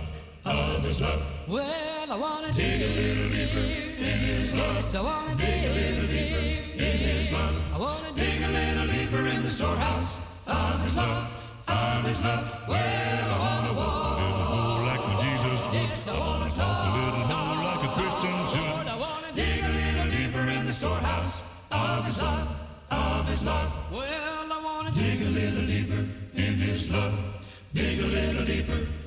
of 0.44 0.84
His 0.84 1.00
love. 1.00 1.22
Well, 1.46 2.12
I 2.12 2.16
wanna 2.16 2.52
Dig 2.52 2.82
a 2.82 2.88
little 2.88 3.30
deeper 3.30 3.60
in 3.60 4.18
His 4.26 4.54
love. 4.54 4.74
Yes, 4.74 4.94
I 4.94 5.02
wanna 5.02 5.34
Dig 5.36 5.64
a 5.64 5.72
little 5.72 6.08
deeper 6.08 6.82
in 6.82 6.98
His 6.98 7.32
love. 7.32 7.74
I 7.74 7.78
wanna 7.78 8.12
Dig 8.16 8.42
a 8.42 8.48
little 8.48 8.86
deeper 8.86 9.26
in 9.28 9.42
the 9.42 9.50
storehouse 9.50 10.18
of 10.48 10.82
His 10.82 10.96
love, 10.96 11.26
of 11.68 12.06
His 12.08 12.20
love. 12.22 12.44
Well, 12.68 13.34
I 13.34 13.38
wanna 13.38 13.72
walk. 13.78 14.18
More 14.18 14.86
like 14.90 15.02
what 15.06 15.22
Jesus 15.22 15.66
would. 15.66 15.74
Yes, 15.74 16.08
I 16.08 16.18
wanna 16.18 16.50
talk 16.50 16.86
A 16.86 16.98
little 16.98 17.26
more 17.30 17.56
like 17.70 17.82
a 17.86 17.92
Christian 17.94 18.36
should. 18.50 18.86
I 18.90 18.96
wanna 18.98 19.32
Dig 19.32 19.62
a 19.62 19.68
little 19.68 20.10
deeper 20.10 20.44
in 20.58 20.66
the 20.66 20.72
storehouse 20.72 21.44
of 21.70 22.04
His 22.04 22.18
love, 22.20 22.48
of 22.90 23.28
His 23.28 23.44
love. 23.44 23.81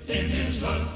In 0.07 0.29
His 0.29 0.61
love. 0.61 0.87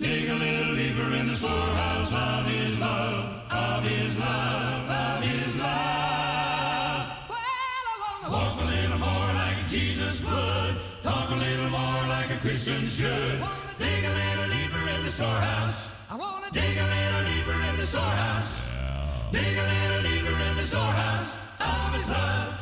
Dig 0.00 0.28
a 0.28 0.34
little 0.34 0.74
deeper 0.76 1.14
in 1.14 1.28
the 1.28 1.34
storehouse 1.36 2.12
of 2.12 2.46
His 2.46 2.78
love, 2.80 3.42
of 3.50 3.84
His 3.84 4.18
love, 4.18 4.90
of 4.90 5.22
His 5.22 5.56
love. 5.56 7.06
Well, 7.28 7.38
I 7.38 7.96
wanna 8.04 8.32
Walk 8.34 8.60
a 8.62 8.64
little 8.64 8.98
more 8.98 9.32
like 9.34 9.66
Jesus 9.68 10.24
would. 10.24 10.74
Talk 11.02 11.30
a 11.30 11.34
little 11.34 11.70
more 11.70 12.02
like 12.08 12.30
a 12.30 12.36
Christian 12.38 12.88
should. 12.88 13.38
Dig 13.78 14.04
a 14.04 14.12
little 14.12 14.48
deeper 14.50 14.84
in 14.94 15.00
the 15.04 15.10
storehouse. 15.10 15.88
I 16.10 16.14
wanna 16.16 16.50
Dig 16.52 16.76
a 16.78 16.86
little 16.96 17.24
deeper 17.30 17.58
in 17.70 17.76
the 17.78 17.86
storehouse. 17.86 18.54
Dig 19.32 19.54
a 19.56 19.66
little 19.74 20.02
deeper 20.02 20.36
in 20.48 20.56
the 20.56 20.66
storehouse 20.66 21.36
of 21.60 21.94
His 21.94 22.08
love, 22.08 22.57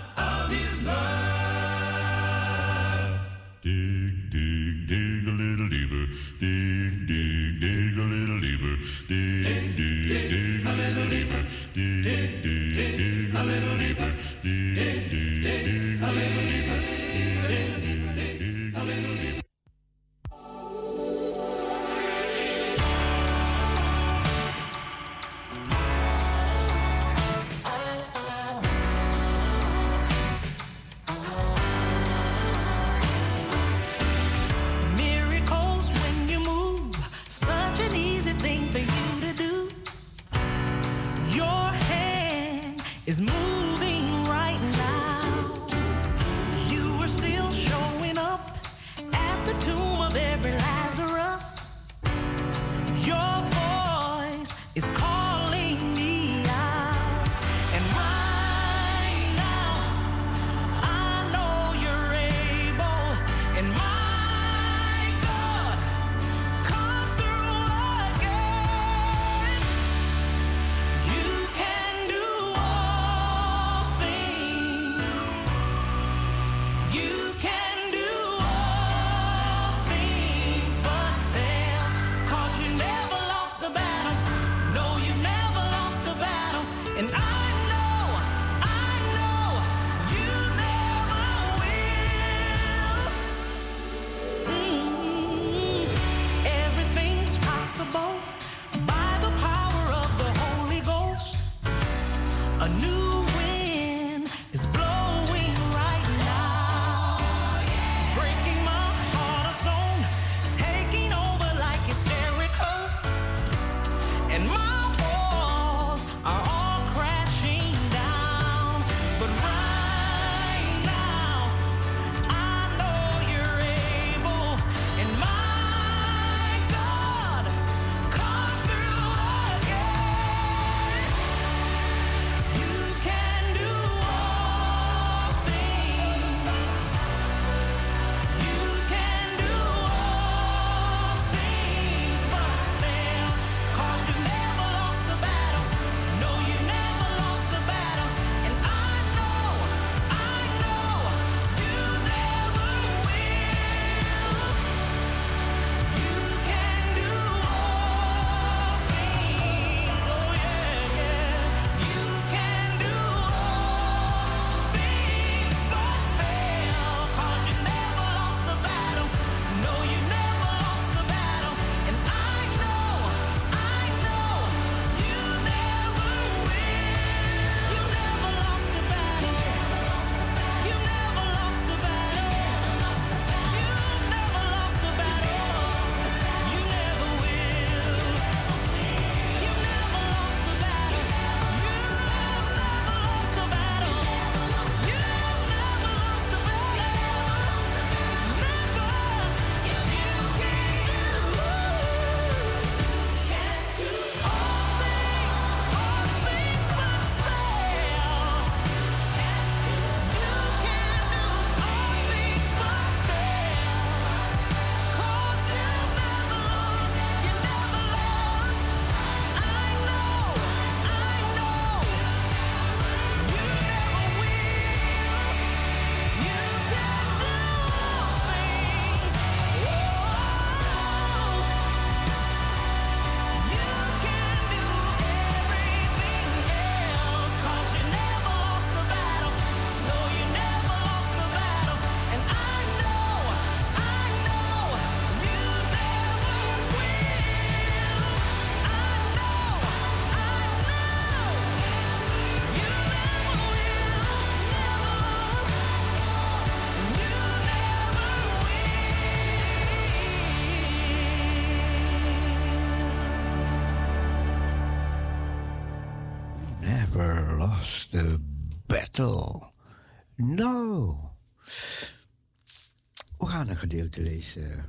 een 273.86 273.92
gedeelte 273.92 274.02
lezen 274.02 274.64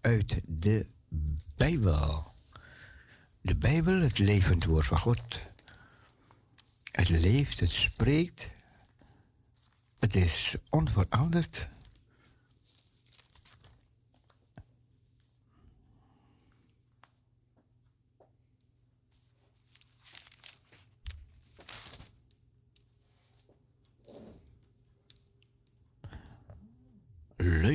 uit 0.00 0.40
de 0.46 0.86
Bijbel. 1.56 2.32
De 3.40 3.56
Bijbel, 3.56 4.00
het 4.00 4.18
levend 4.18 4.64
woord 4.64 4.86
van 4.86 4.98
God. 4.98 5.42
Het 6.90 7.08
leeft, 7.08 7.60
het 7.60 7.70
spreekt. 7.70 8.48
Het 9.98 10.16
is 10.16 10.54
onveranderd. 10.70 11.68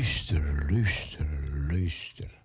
Luister, 0.08 0.72
luister, 0.72 1.28
luister. 1.70 2.42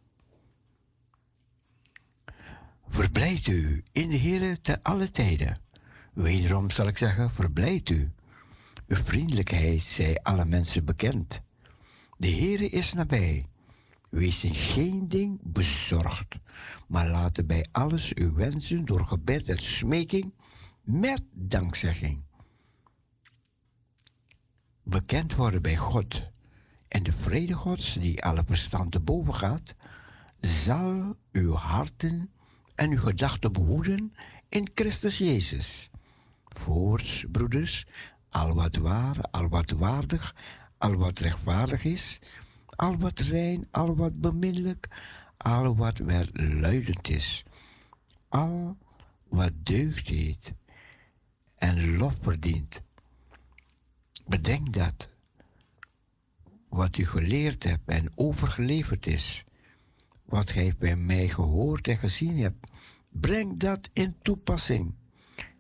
Verblijd 2.89 3.47
u 3.47 3.83
in 3.93 4.09
de 4.09 4.17
Heer 4.17 4.61
te 4.61 4.83
alle 4.83 5.11
tijden. 5.11 5.59
Wederom 6.13 6.71
zal 6.71 6.87
ik 6.87 6.99
zeggen, 6.99 7.31
verblijd 7.31 7.89
u. 7.89 8.13
Uw 8.87 8.97
vriendelijkheid 8.97 9.83
zij 9.83 10.19
alle 10.23 10.45
mensen 10.45 10.85
bekend. 10.85 11.41
De 12.17 12.31
Heere 12.31 12.69
is 12.69 12.93
nabij. 12.93 13.45
Wees 14.09 14.45
in 14.45 14.55
geen 14.55 15.09
ding 15.09 15.39
bezorgd, 15.43 16.35
maar 16.89 17.09
laten 17.09 17.47
bij 17.47 17.67
alles 17.73 18.15
uw 18.15 18.35
wensen 18.35 18.85
door 18.85 19.05
gebed 19.05 19.49
en 19.49 19.63
smeking 19.63 20.35
met 20.81 21.23
dankzegging 21.33 22.23
bekend 24.83 25.35
worden 25.35 25.63
bij 25.63 25.77
God. 25.77 26.23
En 26.93 27.03
de 27.03 27.13
vrede 27.13 27.53
Gods, 27.53 27.93
die 27.93 28.23
alle 28.23 28.43
verstand 28.47 28.93
te 28.93 29.01
boven 29.01 29.35
gaat, 29.35 29.75
zal 30.41 31.17
uw 31.33 31.53
harten 31.55 32.31
en 32.75 32.91
uw 32.91 32.99
gedachten 32.99 33.53
behoeden 33.53 34.15
in 34.49 34.69
Christus 34.75 35.19
Jezus. 35.19 35.91
Voorts, 36.45 37.25
broeders, 37.31 37.87
al 38.31 38.55
wat 38.55 38.77
waar, 38.77 39.21
al 39.31 39.49
wat 39.49 39.71
waardig, 39.71 40.35
al 40.79 40.95
wat 40.95 41.19
rechtvaardig 41.19 41.85
is, 41.85 42.19
al 42.67 42.97
wat 42.97 43.19
rein, 43.19 43.67
al 43.71 43.97
wat 43.97 44.21
beminnelijk, 44.21 44.89
al 45.37 45.77
wat 45.77 45.99
welluidend 45.99 47.09
is, 47.09 47.45
al 48.29 48.77
wat 49.29 49.53
deugd 49.63 50.09
heet 50.09 50.53
en 51.55 51.97
lof 51.97 52.15
verdient. 52.21 52.83
Bedenk 54.27 54.73
dat 54.73 55.12
wat 56.73 56.99
u 56.99 57.07
geleerd 57.07 57.65
hebt 57.65 57.89
en 57.89 58.13
overgeleverd 58.15 59.07
is, 59.07 59.45
wat 60.25 60.51
gij 60.51 60.75
bij 60.79 60.97
mij 60.97 61.29
gehoord 61.29 61.89
en 61.89 61.97
gezien 61.97 62.39
hebt, 62.39 62.71
breng 63.09 63.59
dat 63.59 63.91
in 63.93 64.17
toepassing. 64.23 64.95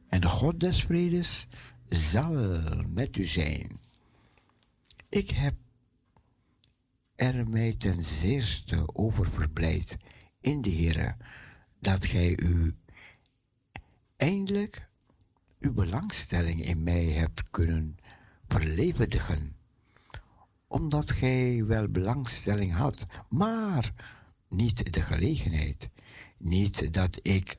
En 0.08 0.20
de 0.20 0.28
God 0.28 0.60
des 0.60 0.82
vredes 0.82 1.46
zal 1.88 2.60
met 2.88 3.16
u 3.16 3.24
zijn. 3.24 3.80
Ik 5.08 5.30
heb 5.30 5.54
er 7.14 7.48
mij 7.48 7.72
ten 7.72 8.02
zeerste 8.02 8.94
over 8.94 9.30
verblijd 9.30 9.96
in 10.40 10.62
de 10.62 10.70
Heer 10.70 11.16
dat 11.80 12.06
gij 12.06 12.38
u 12.38 12.74
eindelijk 14.16 14.88
uw 15.60 15.72
belangstelling 15.72 16.64
in 16.64 16.82
mij 16.82 17.04
hebt 17.04 17.50
kunnen 17.50 17.96
verlevendigen 18.48 19.60
omdat 20.72 21.10
gij 21.10 21.64
wel 21.64 21.88
belangstelling 21.88 22.72
had, 22.72 23.06
maar 23.28 23.92
niet 24.48 24.92
de 24.92 25.02
gelegenheid. 25.02 25.90
Niet 26.38 26.92
dat 26.92 27.18
ik 27.22 27.56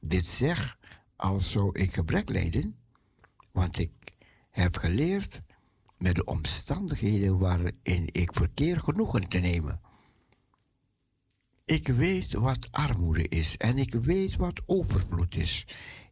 dit 0.00 0.26
zeg 0.26 0.78
als 1.16 1.50
zou 1.50 1.78
ik 1.78 1.94
gebrek 1.94 2.28
lijden, 2.28 2.76
want 3.52 3.78
ik 3.78 3.90
heb 4.50 4.76
geleerd 4.76 5.42
met 5.98 6.14
de 6.14 6.24
omstandigheden 6.24 7.38
waarin 7.38 8.08
ik 8.12 8.34
verkeer 8.34 8.80
genoegen 8.80 9.28
te 9.28 9.38
nemen. 9.38 9.80
Ik 11.64 11.86
weet 11.88 12.32
wat 12.32 12.72
armoede 12.72 13.28
is 13.28 13.56
en 13.56 13.78
ik 13.78 13.94
weet 13.94 14.36
wat 14.36 14.62
overvloed 14.66 15.34
is. 15.34 15.66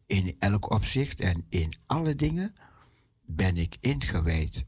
In 0.06 0.36
elk 0.38 0.70
opzicht 0.70 1.20
en 1.20 1.46
in 1.48 1.76
alle 1.86 2.14
dingen 2.14 2.54
ben 3.24 3.56
ik 3.56 3.76
ingewijd 3.80 4.64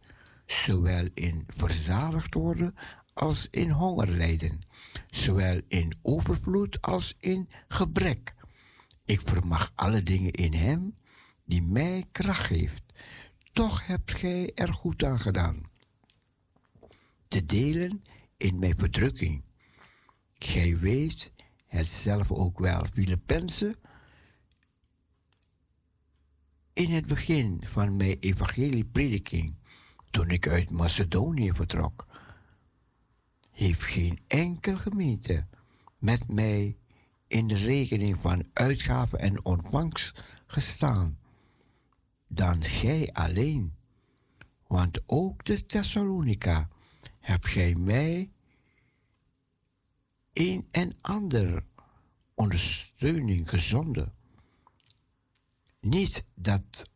zowel 0.50 1.08
in 1.14 1.46
verzadigd 1.56 2.34
worden 2.34 2.74
als 3.12 3.48
in 3.50 3.70
honger 3.70 4.08
lijden, 4.08 4.60
zowel 5.10 5.60
in 5.68 5.98
overvloed 6.02 6.82
als 6.82 7.14
in 7.18 7.48
gebrek. 7.68 8.34
Ik 9.04 9.20
vermag 9.24 9.72
alle 9.74 10.02
dingen 10.02 10.32
in 10.32 10.52
Hem 10.52 10.96
die 11.44 11.62
mij 11.62 12.04
kracht 12.12 12.46
geeft. 12.46 12.82
Toch 13.52 13.86
hebt 13.86 14.14
gij 14.14 14.52
er 14.54 14.74
goed 14.74 15.04
aan 15.04 15.18
gedaan. 15.20 15.62
Te 17.28 17.44
delen 17.44 18.04
in 18.36 18.58
mijn 18.58 18.78
verdrukking. 18.78 19.42
Gij 20.38 20.78
weet 20.78 21.32
het 21.66 21.86
zelf 21.86 22.32
ook 22.32 22.58
wel, 22.58 22.86
Filippenzen. 22.92 23.76
In 26.72 26.90
het 26.90 27.06
begin 27.06 27.62
van 27.66 27.96
mijn 27.96 28.16
evangelieprediking 28.20 29.59
toen 30.10 30.30
ik 30.30 30.48
uit 30.48 30.70
Macedonië 30.70 31.52
vertrok, 31.52 32.06
heeft 33.50 33.82
geen 33.82 34.20
enkel 34.26 34.78
gemeente 34.78 35.46
met 35.98 36.28
mij 36.28 36.76
in 37.26 37.46
de 37.46 37.54
rekening 37.54 38.20
van 38.20 38.46
uitgaven 38.52 39.18
en 39.18 39.44
ontvangst 39.44 40.22
gestaan 40.46 41.18
dan 42.26 42.62
gij 42.62 43.10
alleen. 43.12 43.74
Want 44.66 45.02
ook 45.06 45.44
de 45.44 45.66
Thessalonica 45.66 46.68
hebt 47.20 47.46
gij 47.46 47.74
mij 47.74 48.30
een 50.32 50.68
en 50.70 50.96
ander 51.00 51.64
ondersteuning 52.34 53.48
gezonden. 53.48 54.14
Niet 55.80 56.24
dat 56.34 56.89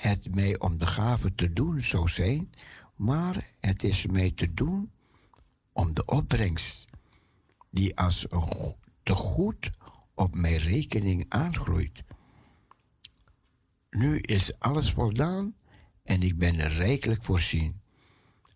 het 0.00 0.34
mij 0.34 0.58
om 0.58 0.78
de 0.78 0.86
gave 0.86 1.34
te 1.34 1.52
doen 1.52 1.82
zou 1.82 2.08
zijn, 2.08 2.50
maar 2.96 3.50
het 3.60 3.82
is 3.82 4.06
mij 4.06 4.30
te 4.30 4.54
doen 4.54 4.90
om 5.72 5.94
de 5.94 6.04
opbrengst, 6.04 6.86
die 7.70 7.96
als 7.96 8.26
te 9.02 9.14
goed 9.14 9.70
op 10.14 10.34
mijn 10.34 10.56
rekening 10.56 11.24
aangroeit. 11.28 12.02
Nu 13.90 14.18
is 14.18 14.58
alles 14.58 14.92
voldaan 14.92 15.54
en 16.02 16.22
ik 16.22 16.38
ben 16.38 16.68
rijkelijk 16.68 17.24
voorzien. 17.24 17.80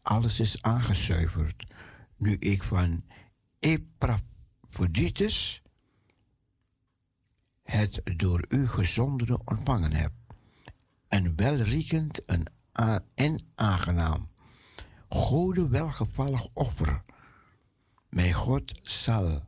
Alles 0.02 0.40
is 0.40 0.62
aangezuiverd, 0.62 1.72
nu 2.16 2.36
ik 2.38 2.62
van 2.62 3.04
Epaphroditus 3.58 5.62
het 7.62 8.00
door 8.16 8.44
u 8.48 8.68
gezondere 8.68 9.40
ontvangen 9.44 9.92
heb 9.92 10.12
en 11.08 11.36
welriekend 11.36 12.24
en 13.14 13.40
aangenaam. 13.54 14.28
Gode 15.08 15.68
welgevallig 15.68 16.46
offer. 16.52 17.02
Mijn 18.08 18.32
God 18.32 18.72
zal 18.82 19.42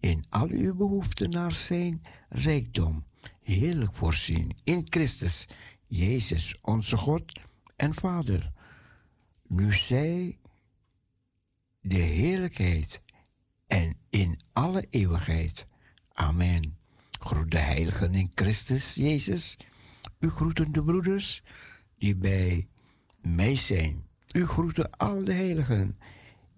in 0.00 0.24
al 0.28 0.48
uw 0.48 0.74
behoeften 0.74 1.30
naar 1.30 1.52
zijn 1.52 2.02
rijkdom 2.28 3.04
heerlijk 3.42 3.94
voorzien 3.94 4.56
in 4.64 4.86
Christus, 4.88 5.48
Jezus, 5.86 6.58
onze 6.60 6.96
God 6.96 7.40
en 7.76 7.94
Vader. 7.94 8.52
Nu 9.46 9.72
zij 9.72 10.38
de 11.80 11.98
heerlijkheid 11.98 13.02
en 13.66 13.96
in 14.10 14.40
alle 14.52 14.86
eeuwigheid. 14.90 15.66
Amen. 16.12 16.78
Groet 17.10 17.50
de 17.50 17.58
heiligen 17.58 18.14
in 18.14 18.30
Christus, 18.34 18.94
Jezus 18.94 19.56
u 20.20 20.30
groeten 20.30 20.72
de 20.72 20.82
broeders 20.82 21.42
die 21.98 22.16
bij 22.16 22.68
mij 23.20 23.56
zijn. 23.56 24.06
U 24.32 24.46
groeten 24.46 24.90
al 24.90 25.24
de 25.24 25.32
heiligen 25.32 25.98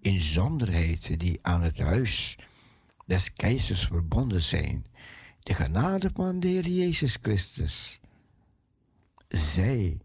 in 0.00 0.20
zonderheid 0.20 1.20
die 1.20 1.38
aan 1.42 1.62
het 1.62 1.78
huis 1.78 2.38
des 3.06 3.32
keizers 3.32 3.86
verbonden 3.86 4.42
zijn. 4.42 4.84
De 5.40 5.54
genade 5.54 6.10
van 6.14 6.40
de 6.40 6.48
Heer 6.48 6.68
Jezus 6.68 7.18
Christus. 7.22 8.00
Zij 9.28 9.98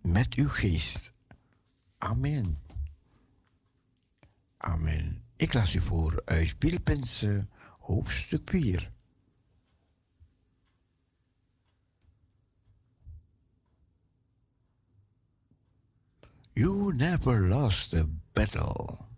met 0.00 0.34
uw 0.34 0.48
geest. 0.48 1.12
Amen. 1.98 2.58
Amen. 4.56 5.22
Ik 5.36 5.52
las 5.52 5.74
u 5.74 5.80
voor 5.80 6.22
uit 6.24 6.54
Filippenzen 6.58 7.50
hoofdstuk 7.78 8.50
4. 8.50 8.91
You 16.54 16.92
never 16.94 17.48
lost 17.48 17.94
a 17.94 18.04
battle. 18.34 19.11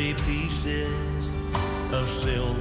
Pieces 0.00 1.34
of 1.92 2.08
silver. 2.08 2.59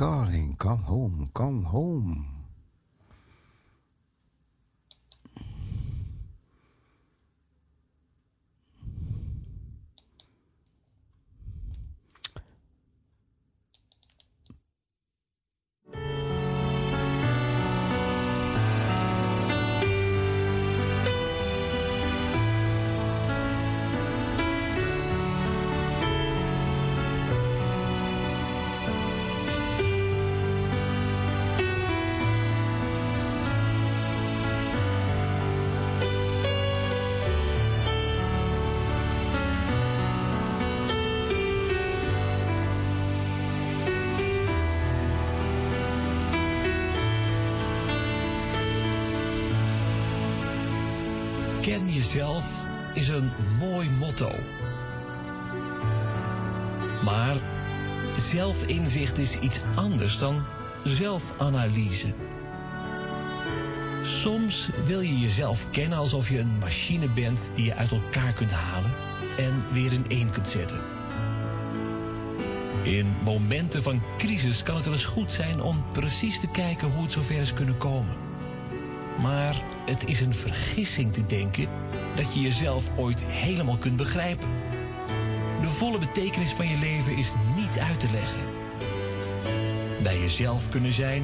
Calling. 0.00 0.56
Come 0.58 0.82
home, 0.84 1.30
come 1.34 1.62
home. 1.64 2.39
Jezelf 52.12 52.66
is 52.94 53.08
een 53.08 53.30
mooi 53.58 53.90
motto. 53.90 54.30
Maar 57.04 57.36
zelfinzicht 58.16 59.18
is 59.18 59.38
iets 59.38 59.60
anders 59.74 60.18
dan 60.18 60.42
zelfanalyse. 60.82 62.14
Soms 64.02 64.70
wil 64.84 65.00
je 65.00 65.18
jezelf 65.18 65.70
kennen 65.70 65.98
alsof 65.98 66.28
je 66.28 66.38
een 66.38 66.58
machine 66.58 67.08
bent 67.08 67.50
die 67.54 67.64
je 67.64 67.74
uit 67.74 67.90
elkaar 67.90 68.32
kunt 68.32 68.52
halen 68.52 68.94
en 69.36 69.64
weer 69.72 69.92
in 69.92 70.04
één 70.08 70.30
kunt 70.30 70.48
zetten. 70.48 70.80
In 72.82 73.16
momenten 73.24 73.82
van 73.82 74.02
crisis 74.18 74.62
kan 74.62 74.74
het 74.74 74.84
wel 74.84 74.94
eens 74.94 75.04
goed 75.04 75.32
zijn 75.32 75.62
om 75.62 75.84
precies 75.92 76.40
te 76.40 76.50
kijken 76.50 76.90
hoe 76.90 77.02
het 77.02 77.12
zover 77.12 77.40
is 77.40 77.52
kunnen 77.52 77.76
komen. 77.76 78.29
Maar 79.20 79.62
het 79.86 80.08
is 80.08 80.20
een 80.20 80.34
vergissing 80.34 81.12
te 81.12 81.26
denken 81.26 81.68
dat 82.16 82.34
je 82.34 82.40
jezelf 82.40 82.90
ooit 82.96 83.24
helemaal 83.24 83.78
kunt 83.78 83.96
begrijpen. 83.96 84.48
De 85.60 85.66
volle 85.66 85.98
betekenis 85.98 86.52
van 86.52 86.68
je 86.68 86.78
leven 86.78 87.16
is 87.16 87.32
niet 87.56 87.78
uit 87.78 88.00
te 88.00 88.10
leggen. 88.12 88.40
Bij 90.02 90.20
jezelf 90.20 90.68
kunnen 90.68 90.92
zijn, 90.92 91.22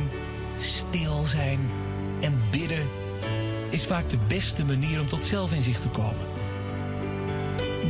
stil 0.56 1.22
zijn 1.22 1.70
en 2.20 2.40
bidden 2.50 2.88
is 3.70 3.86
vaak 3.86 4.08
de 4.08 4.18
beste 4.28 4.64
manier 4.64 5.00
om 5.00 5.06
tot 5.06 5.24
zelfinzicht 5.24 5.82
te 5.82 5.88
komen. 5.88 6.26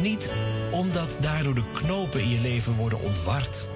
Niet 0.02 0.32
omdat 0.70 1.18
daardoor 1.20 1.54
de 1.54 1.72
knopen 1.72 2.20
in 2.20 2.28
je 2.28 2.40
leven 2.40 2.74
worden 2.74 3.02
ontward, 3.02 3.68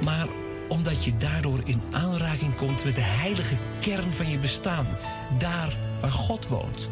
maar 0.00 0.26
omdat 0.70 1.04
je 1.04 1.16
daardoor 1.16 1.60
in 1.64 1.82
aanraking 1.90 2.56
komt 2.56 2.84
met 2.84 2.94
de 2.94 3.00
heilige 3.00 3.56
kern 3.80 4.12
van 4.12 4.30
je 4.30 4.38
bestaan, 4.38 4.86
daar 5.38 5.76
waar 6.00 6.10
God 6.10 6.48
woont. 6.48 6.90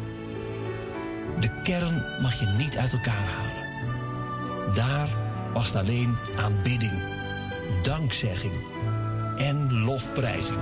De 1.39 1.61
kern 1.61 2.21
mag 2.21 2.39
je 2.39 2.45
niet 2.45 2.77
uit 2.77 2.93
elkaar 2.93 3.25
halen. 3.25 4.73
Daar 4.73 5.09
past 5.53 5.75
alleen 5.75 6.15
aanbidding, 6.37 7.03
dankzegging 7.83 8.53
en 9.37 9.73
lofprijzing. 9.73 10.59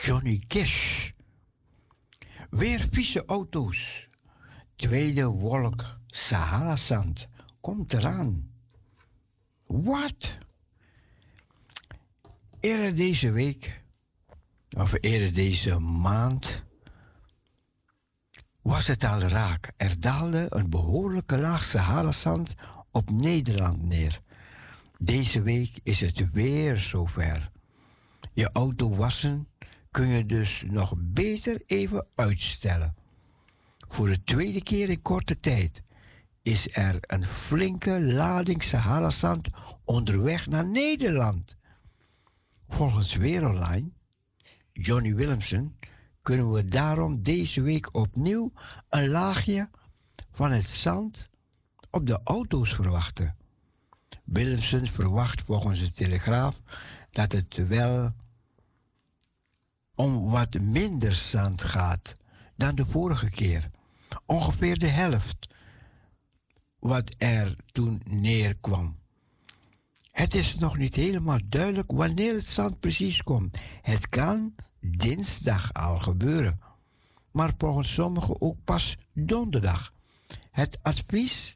Johnny 0.00 0.44
Cash. 0.48 1.10
Weer 2.50 2.86
vieze 2.90 3.24
auto's. 3.26 4.08
Tweede 4.76 5.26
wolk, 5.26 5.98
Sahara-zand, 6.06 7.28
komt 7.60 7.92
eraan. 7.92 8.50
Wat? 9.66 10.38
Eerder 12.60 12.94
deze 12.94 13.30
week, 13.30 13.82
of 14.76 14.92
eerder 15.00 15.34
deze 15.34 15.78
maand, 15.78 16.62
was 18.62 18.86
het 18.86 19.04
al 19.04 19.20
raak. 19.20 19.72
Er 19.76 20.00
daalde 20.00 20.46
een 20.48 20.70
behoorlijke 20.70 21.38
laag 21.38 21.64
Sahara-zand 21.64 22.54
op 22.90 23.10
Nederland 23.10 23.82
neer. 23.82 24.20
Deze 24.98 25.42
week 25.42 25.78
is 25.82 26.00
het 26.00 26.32
weer 26.32 26.78
zover 26.78 27.52
je 28.34 28.50
auto 28.52 28.94
wassen 28.94 29.48
kun 29.90 30.06
je 30.06 30.26
dus 30.26 30.64
nog 30.66 30.94
beter 30.96 31.62
even 31.66 32.06
uitstellen. 32.14 32.94
Voor 33.88 34.08
de 34.08 34.24
tweede 34.24 34.62
keer 34.62 34.88
in 34.88 35.02
korte 35.02 35.40
tijd 35.40 35.82
is 36.42 36.76
er 36.76 36.98
een 37.00 37.26
flinke 37.26 38.02
lading 38.02 38.62
Sahara-zand 38.62 39.48
onderweg 39.84 40.46
naar 40.46 40.66
Nederland. 40.66 41.56
Volgens 42.68 43.14
weeronline 43.14 43.90
Johnny 44.72 45.14
Willemsen, 45.14 45.78
kunnen 46.22 46.52
we 46.52 46.64
daarom 46.64 47.22
deze 47.22 47.60
week 47.62 47.94
opnieuw 47.94 48.52
een 48.88 49.08
laagje 49.08 49.68
van 50.30 50.50
het 50.50 50.64
zand 50.64 51.28
op 51.90 52.06
de 52.06 52.20
auto's 52.24 52.74
verwachten. 52.74 53.36
Willemsen 54.24 54.86
verwacht 54.86 55.42
volgens 55.42 55.80
de 55.80 55.92
Telegraaf 55.92 56.60
dat 57.10 57.32
het 57.32 57.68
wel 57.68 58.14
om 59.94 60.30
wat 60.30 60.60
minder 60.60 61.14
zand 61.14 61.62
gaat 61.62 62.14
dan 62.56 62.74
de 62.74 62.86
vorige 62.86 63.30
keer. 63.30 63.70
Ongeveer 64.26 64.78
de 64.78 64.86
helft 64.86 65.54
wat 66.78 67.14
er 67.18 67.56
toen 67.72 68.02
neerkwam. 68.04 68.96
Het 70.10 70.34
is 70.34 70.58
nog 70.58 70.76
niet 70.76 70.94
helemaal 70.94 71.38
duidelijk 71.48 71.92
wanneer 71.92 72.34
het 72.34 72.44
zand 72.44 72.80
precies 72.80 73.22
komt. 73.22 73.58
Het 73.82 74.08
kan 74.08 74.54
dinsdag 74.80 75.72
al 75.72 75.98
gebeuren, 75.98 76.60
maar 77.30 77.52
volgens 77.58 77.92
sommigen 77.92 78.40
ook 78.40 78.56
pas 78.64 78.96
donderdag. 79.12 79.92
Het 80.50 80.78
advies 80.82 81.54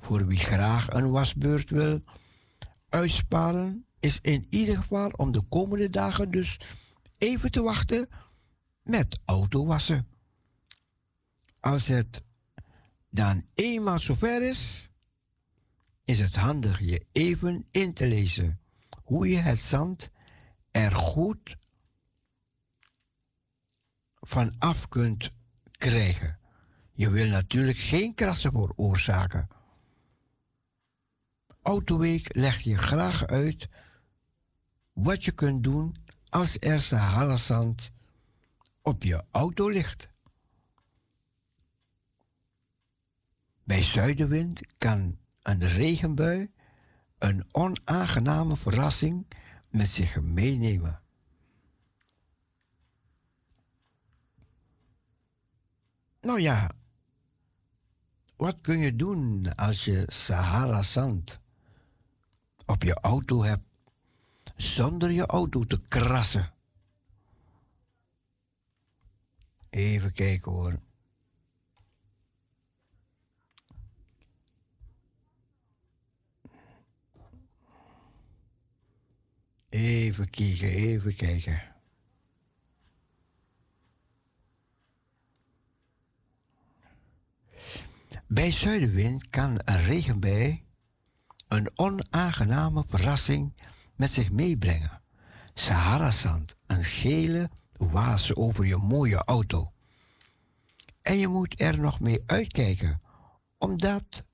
voor 0.00 0.26
wie 0.26 0.38
graag 0.38 0.90
een 0.90 1.10
wasbeurt 1.10 1.70
wil 1.70 2.02
uitsparen 2.88 3.84
is 4.00 4.18
in 4.22 4.46
ieder 4.50 4.76
geval 4.76 5.10
om 5.16 5.32
de 5.32 5.42
komende 5.48 5.90
dagen 5.90 6.30
dus 6.30 6.60
even 7.20 7.50
te 7.50 7.62
wachten 7.62 8.08
met 8.82 9.20
autowassen. 9.24 10.08
Als 11.60 11.86
het 11.86 12.24
dan 13.10 13.46
eenmaal 13.54 13.98
zover 13.98 14.48
is, 14.48 14.90
is 16.04 16.18
het 16.18 16.34
handig 16.34 16.80
je 16.80 17.06
even 17.12 17.66
in 17.70 17.94
te 17.94 18.06
lezen 18.06 18.60
hoe 19.04 19.28
je 19.28 19.36
het 19.36 19.58
zand 19.58 20.10
er 20.70 20.92
goed 20.92 21.56
van 24.20 24.54
af 24.58 24.88
kunt 24.88 25.32
krijgen. 25.70 26.38
Je 26.92 27.10
wil 27.10 27.28
natuurlijk 27.28 27.78
geen 27.78 28.14
krassen 28.14 28.52
veroorzaken. 28.52 29.48
Autoweek 31.62 32.36
leg 32.36 32.60
je 32.60 32.76
graag 32.76 33.26
uit 33.26 33.68
wat 34.92 35.24
je 35.24 35.32
kunt 35.32 35.62
doen 35.62 35.96
als 36.30 36.56
er 36.58 36.80
Sahara-zand 36.80 37.92
op 38.82 39.02
je 39.02 39.24
auto 39.30 39.68
ligt. 39.68 40.08
Bij 43.64 43.82
zuidenwind 43.82 44.60
kan 44.78 45.18
een 45.42 45.68
regenbui 45.68 46.50
een 47.18 47.44
onaangename 47.52 48.56
verrassing 48.56 49.26
met 49.68 49.88
zich 49.88 50.20
meenemen. 50.20 51.02
Nou 56.20 56.40
ja, 56.40 56.70
wat 58.36 58.60
kun 58.60 58.78
je 58.78 58.96
doen 58.96 59.54
als 59.54 59.84
je 59.84 60.02
Sahara-zand 60.06 61.40
op 62.66 62.82
je 62.82 62.94
auto 62.94 63.42
hebt 63.42 63.69
zonder 64.62 65.10
je 65.10 65.26
auto 65.26 65.64
te 65.64 65.80
krassen? 65.88 66.52
Even 69.70 70.12
kijken 70.12 70.52
hoor. 70.52 70.80
Even 79.68 80.30
kijken, 80.30 80.68
even 80.68 81.16
kijken. 81.16 81.62
Bij 88.26 88.52
zuidenwind 88.52 89.28
kan 89.28 89.60
een 89.64 89.82
regenbui 89.82 90.64
een 91.48 91.70
onaangename 91.74 92.84
verrassing 92.86 93.52
met 94.00 94.10
zich 94.10 94.30
meebrengen. 94.30 95.02
Sahara-zand, 95.54 96.56
een 96.66 96.84
gele 96.84 97.50
waas 97.72 98.34
over 98.34 98.66
je 98.66 98.76
mooie 98.76 99.16
auto. 99.24 99.72
En 101.02 101.16
je 101.16 101.28
moet 101.28 101.60
er 101.60 101.80
nog 101.80 102.00
mee 102.00 102.22
uitkijken, 102.26 103.02
omdat 103.58 104.24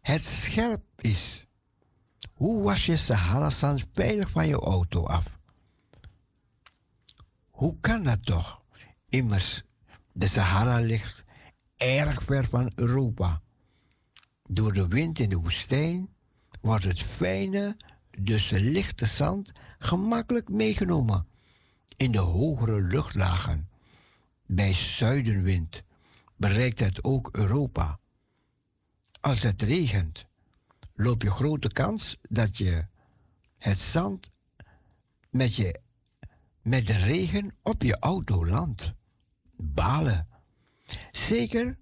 het 0.00 0.24
scherp 0.24 0.82
is. 0.96 1.46
Hoe 2.32 2.62
was 2.62 2.86
je 2.86 2.96
Sahara-zand 2.96 3.86
veilig 3.92 4.30
van 4.30 4.46
je 4.46 4.60
auto 4.60 5.06
af? 5.06 5.38
Hoe 7.50 7.76
kan 7.80 8.02
dat 8.02 8.24
toch? 8.26 8.62
Immers, 9.08 9.62
de 10.12 10.26
Sahara 10.26 10.78
ligt 10.78 11.24
erg 11.76 12.22
ver 12.22 12.48
van 12.48 12.72
Europa. 12.74 13.42
Door 14.48 14.72
de 14.72 14.88
wind 14.88 15.18
in 15.18 15.28
de 15.28 15.36
woestijn 15.36 16.08
wordt 16.60 16.84
het 16.84 17.02
fijne, 17.02 17.76
dus 18.18 18.50
lichte 18.50 19.06
zand 19.06 19.52
gemakkelijk 19.78 20.48
meegenomen 20.48 21.26
in 21.96 22.12
de 22.12 22.18
hogere 22.18 22.80
luchtlagen. 22.80 23.68
Bij 24.46 24.72
zuidenwind 24.72 25.82
bereikt 26.36 26.78
het 26.78 27.04
ook 27.04 27.28
Europa. 27.32 27.98
Als 29.20 29.42
het 29.42 29.62
regent, 29.62 30.26
loop 30.94 31.22
je 31.22 31.30
grote 31.30 31.68
kans 31.68 32.16
dat 32.22 32.58
je 32.58 32.86
het 33.58 33.78
zand 33.78 34.30
met, 35.30 35.56
je, 35.56 35.80
met 36.62 36.86
de 36.86 36.96
regen 36.96 37.54
op 37.62 37.82
je 37.82 37.98
auto 37.98 38.46
landt. 38.46 38.92
Balen. 39.56 40.28
Zeker 41.10 41.78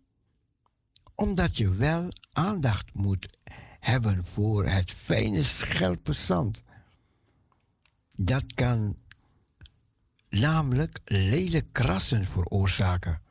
omdat 1.15 1.57
je 1.57 1.69
wel 1.71 2.09
aandacht 2.33 2.95
moet 2.95 3.39
hebben 3.85 4.25
voor 4.25 4.67
het 4.67 4.93
fijne, 4.93 5.43
scherpe 5.43 6.13
zand. 6.13 6.63
Dat 8.17 8.55
kan 8.55 8.97
namelijk 10.29 11.01
lelijk 11.05 11.67
krassen 11.73 12.27
veroorzaken. 12.27 13.23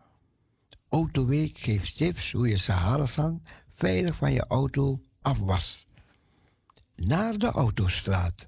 Autoweek 0.90 1.58
geeft 1.58 1.98
tips 1.98 2.32
hoe 2.32 2.48
je 2.48 2.58
Sahara-zand 2.58 3.42
veilig 3.76 4.16
van 4.16 4.34
je 4.34 4.48
auto 4.48 5.04
afwas. 5.22 5.88
Naar 6.96 7.38
de 7.38 7.52
autostraat. 7.52 8.48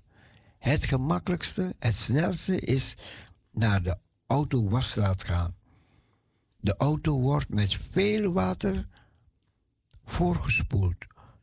Het 0.58 0.86
gemakkelijkste, 0.86 1.76
het 1.80 1.94
snelste 1.94 2.60
is 2.60 2.96
naar 3.52 3.84
de 3.84 3.98
autowasstraat 4.28 5.24
gaan. 5.24 5.56
De 6.60 6.76
auto 6.78 7.20
wordt 7.20 7.50
met 7.50 7.78
veel 7.92 8.32
water 8.32 8.88
voorgespoeld, 10.04 10.96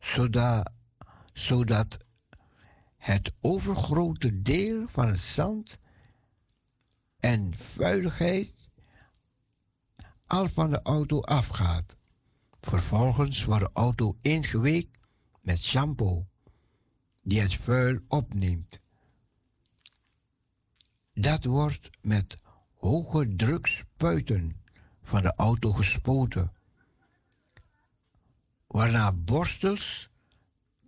zodat, 0.03 0.71
zodat 1.33 1.99
het 2.97 3.33
overgrote 3.41 4.43
deel 4.43 4.87
van 4.89 5.09
het 5.09 5.21
zand 5.21 5.79
en 7.21 7.57
vuiligheid 7.57 8.55
al 10.27 10.49
van 10.49 10.71
de 10.71 10.83
auto 10.83 11.21
afgaat. 11.21 11.97
Vervolgens 12.61 13.45
wordt 13.45 13.65
de 13.65 13.71
auto 13.73 14.19
ingeweekt 14.23 14.99
met 15.41 15.63
shampoo 15.63 16.27
die 17.23 17.41
het 17.41 17.55
vuil 17.55 17.99
opneemt. 18.09 18.81
Dat 21.15 21.45
wordt 21.45 21.91
met 22.01 22.37
hoge 22.75 23.37
druk 23.37 23.67
spuiten 23.67 24.63
van 25.03 25.23
de 25.23 25.35
auto 25.37 25.73
gespoten, 25.73 26.53
waarna 28.73 29.13
borstels 29.13 30.11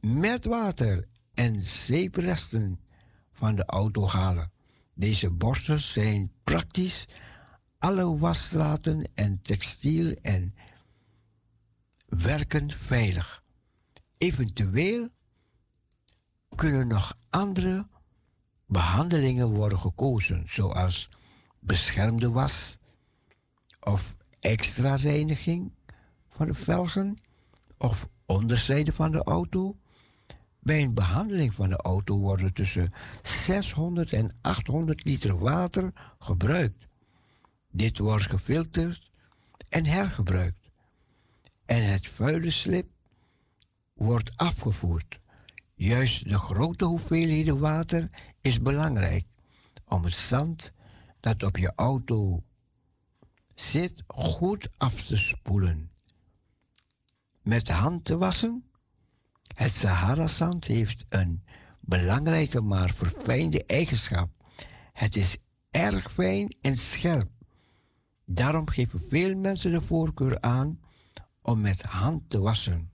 met 0.00 0.44
water 0.44 1.08
en 1.34 1.62
zeepresten 1.62 2.80
van 3.32 3.54
de 3.54 3.64
auto 3.64 4.08
halen. 4.08 4.52
Deze 4.94 5.30
borstels 5.30 5.92
zijn 5.92 6.32
praktisch 6.44 7.08
alle 7.78 8.18
wasstraten 8.18 9.08
en 9.14 9.42
textiel 9.42 10.14
en 10.22 10.54
werken 12.06 12.70
veilig. 12.70 13.42
Eventueel 14.18 15.08
kunnen 16.54 16.86
nog 16.86 17.16
andere 17.30 17.86
behandelingen 18.66 19.48
worden 19.48 19.78
gekozen, 19.78 20.44
zoals 20.46 21.08
beschermde 21.58 22.30
was 22.30 22.78
of 23.80 24.16
extra 24.40 24.94
reiniging 24.94 25.72
van 26.28 26.46
de 26.46 26.54
velgen 26.54 27.16
of 27.78 28.08
onderzijde 28.26 28.92
van 28.92 29.10
de 29.10 29.22
auto. 29.22 29.76
Bij 30.58 30.82
een 30.82 30.94
behandeling 30.94 31.54
van 31.54 31.68
de 31.68 31.76
auto 31.76 32.18
worden 32.18 32.52
tussen 32.52 32.92
600 33.22 34.12
en 34.12 34.36
800 34.40 35.04
liter 35.04 35.38
water 35.38 35.92
gebruikt. 36.18 36.86
Dit 37.70 37.98
wordt 37.98 38.30
gefilterd 38.30 39.10
en 39.68 39.86
hergebruikt. 39.86 40.70
En 41.64 41.92
het 41.92 42.08
vuile 42.08 42.50
slip 42.50 42.86
wordt 43.94 44.32
afgevoerd. 44.36 45.18
Juist 45.74 46.28
de 46.28 46.38
grote 46.38 46.84
hoeveelheden 46.84 47.58
water 47.58 48.10
is 48.40 48.60
belangrijk 48.60 49.24
om 49.88 50.04
het 50.04 50.12
zand 50.12 50.72
dat 51.20 51.42
op 51.42 51.56
je 51.56 51.72
auto 51.76 52.42
zit 53.54 54.02
goed 54.06 54.68
af 54.76 55.02
te 55.02 55.16
spoelen 55.16 55.90
met 57.44 57.66
de 57.66 57.72
hand 57.72 58.04
te 58.04 58.18
wassen. 58.18 58.64
Het 59.54 59.70
Sahara-zand 59.70 60.66
heeft 60.66 61.04
een 61.08 61.44
belangrijke 61.80 62.60
maar 62.60 62.90
verfijnde 62.90 63.64
eigenschap. 63.66 64.30
Het 64.92 65.16
is 65.16 65.36
erg 65.70 66.12
fijn 66.12 66.56
en 66.60 66.76
scherp. 66.76 67.30
Daarom 68.24 68.68
geven 68.70 69.02
veel 69.08 69.36
mensen 69.36 69.72
de 69.72 69.80
voorkeur 69.80 70.40
aan 70.40 70.80
om 71.42 71.60
met 71.60 71.82
hand 71.82 72.30
te 72.30 72.38
wassen, 72.38 72.92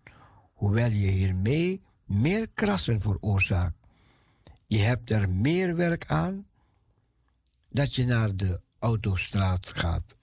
hoewel 0.53 0.91
je 0.91 1.11
hiermee 1.11 1.83
meer 2.05 2.49
krassen 2.49 3.01
veroorzaakt. 3.01 3.77
Je 4.67 4.79
hebt 4.79 5.11
er 5.11 5.31
meer 5.31 5.77
werk 5.77 6.07
aan 6.07 6.47
dat 7.69 7.95
je 7.95 8.05
naar 8.05 8.37
de 8.37 8.61
autostraat 8.79 9.69
gaat. 9.69 10.17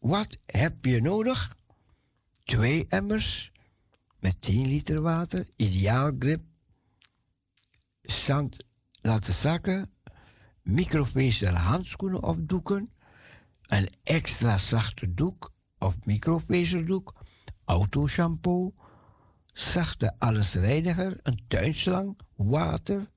Wat 0.00 0.38
heb 0.46 0.84
je 0.84 1.00
nodig? 1.00 1.56
twee 2.48 2.86
emmers 2.88 3.52
met 4.20 4.42
10 4.42 4.66
liter 4.66 5.00
water, 5.00 5.46
ideaal 5.56 6.12
grip, 6.18 6.42
zand 8.02 8.64
laten 9.00 9.34
zakken, 9.34 9.92
microvezel 10.62 11.54
handschoenen 11.54 12.22
of 12.22 12.36
doeken, 12.40 12.92
een 13.62 13.88
extra 14.02 14.58
zachte 14.58 15.14
doek 15.14 15.52
of 15.78 15.96
microvezeldoek, 16.04 17.14
auto 17.14 17.82
autoshampoo, 18.00 18.74
zachte 19.52 20.14
allesreiniger, 20.18 21.20
een 21.22 21.44
tuinslang, 21.48 22.18
water. 22.36 23.10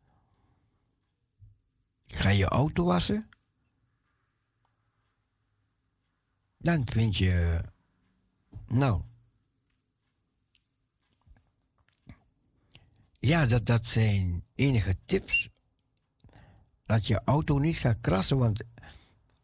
Ga 2.06 2.30
je 2.30 2.46
auto 2.46 2.84
wassen? 2.86 3.30
Dan 6.58 6.88
vind 6.88 7.18
je, 7.18 7.62
nou, 8.68 9.02
Ja, 13.22 13.46
dat, 13.46 13.66
dat 13.66 13.86
zijn 13.86 14.44
enige 14.56 14.96
tips. 15.06 15.50
Dat 16.86 17.08
je 17.08 17.22
auto 17.26 17.60
niet 17.60 17.78
gaat 17.78 17.98
krassen, 18.02 18.38
want 18.38 18.64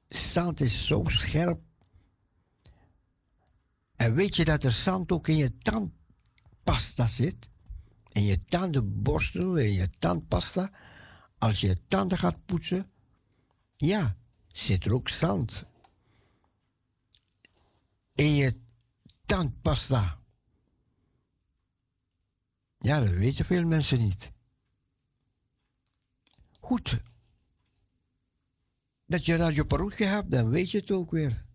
zand 0.07 0.61
is 0.61 0.85
zo 0.85 1.03
scherp. 1.07 1.61
En 3.95 4.13
weet 4.13 4.35
je 4.35 4.45
dat 4.45 4.63
er 4.63 4.71
zand 4.71 5.11
ook 5.11 5.27
in 5.27 5.35
je 5.35 5.57
tandpasta 5.57 7.07
zit? 7.07 7.49
In 8.11 8.23
je 8.23 8.43
tandenborstel, 8.45 9.57
in 9.57 9.73
je 9.73 9.89
tandpasta. 9.89 10.71
Als 11.37 11.61
je 11.61 11.77
tanden 11.87 12.17
gaat 12.17 12.45
poetsen, 12.45 12.91
ja, 13.75 14.15
zit 14.47 14.85
er 14.85 14.93
ook 14.93 15.09
zand. 15.09 15.65
In 18.15 18.33
je 18.33 18.59
tandpasta. 19.25 20.16
Ja, 22.79 22.99
dat 22.99 23.09
weten 23.09 23.45
veel 23.45 23.65
mensen 23.65 23.99
niet. 23.99 24.31
Goed. 26.59 27.01
Dat 29.05 29.25
je 29.25 29.37
dan 29.37 29.53
je 29.53 29.65
parochie 29.65 30.05
hebt, 30.05 30.31
dan 30.31 30.49
weet 30.49 30.71
je 30.71 30.77
het 30.77 30.91
ook 30.91 31.11
weer. 31.11 31.46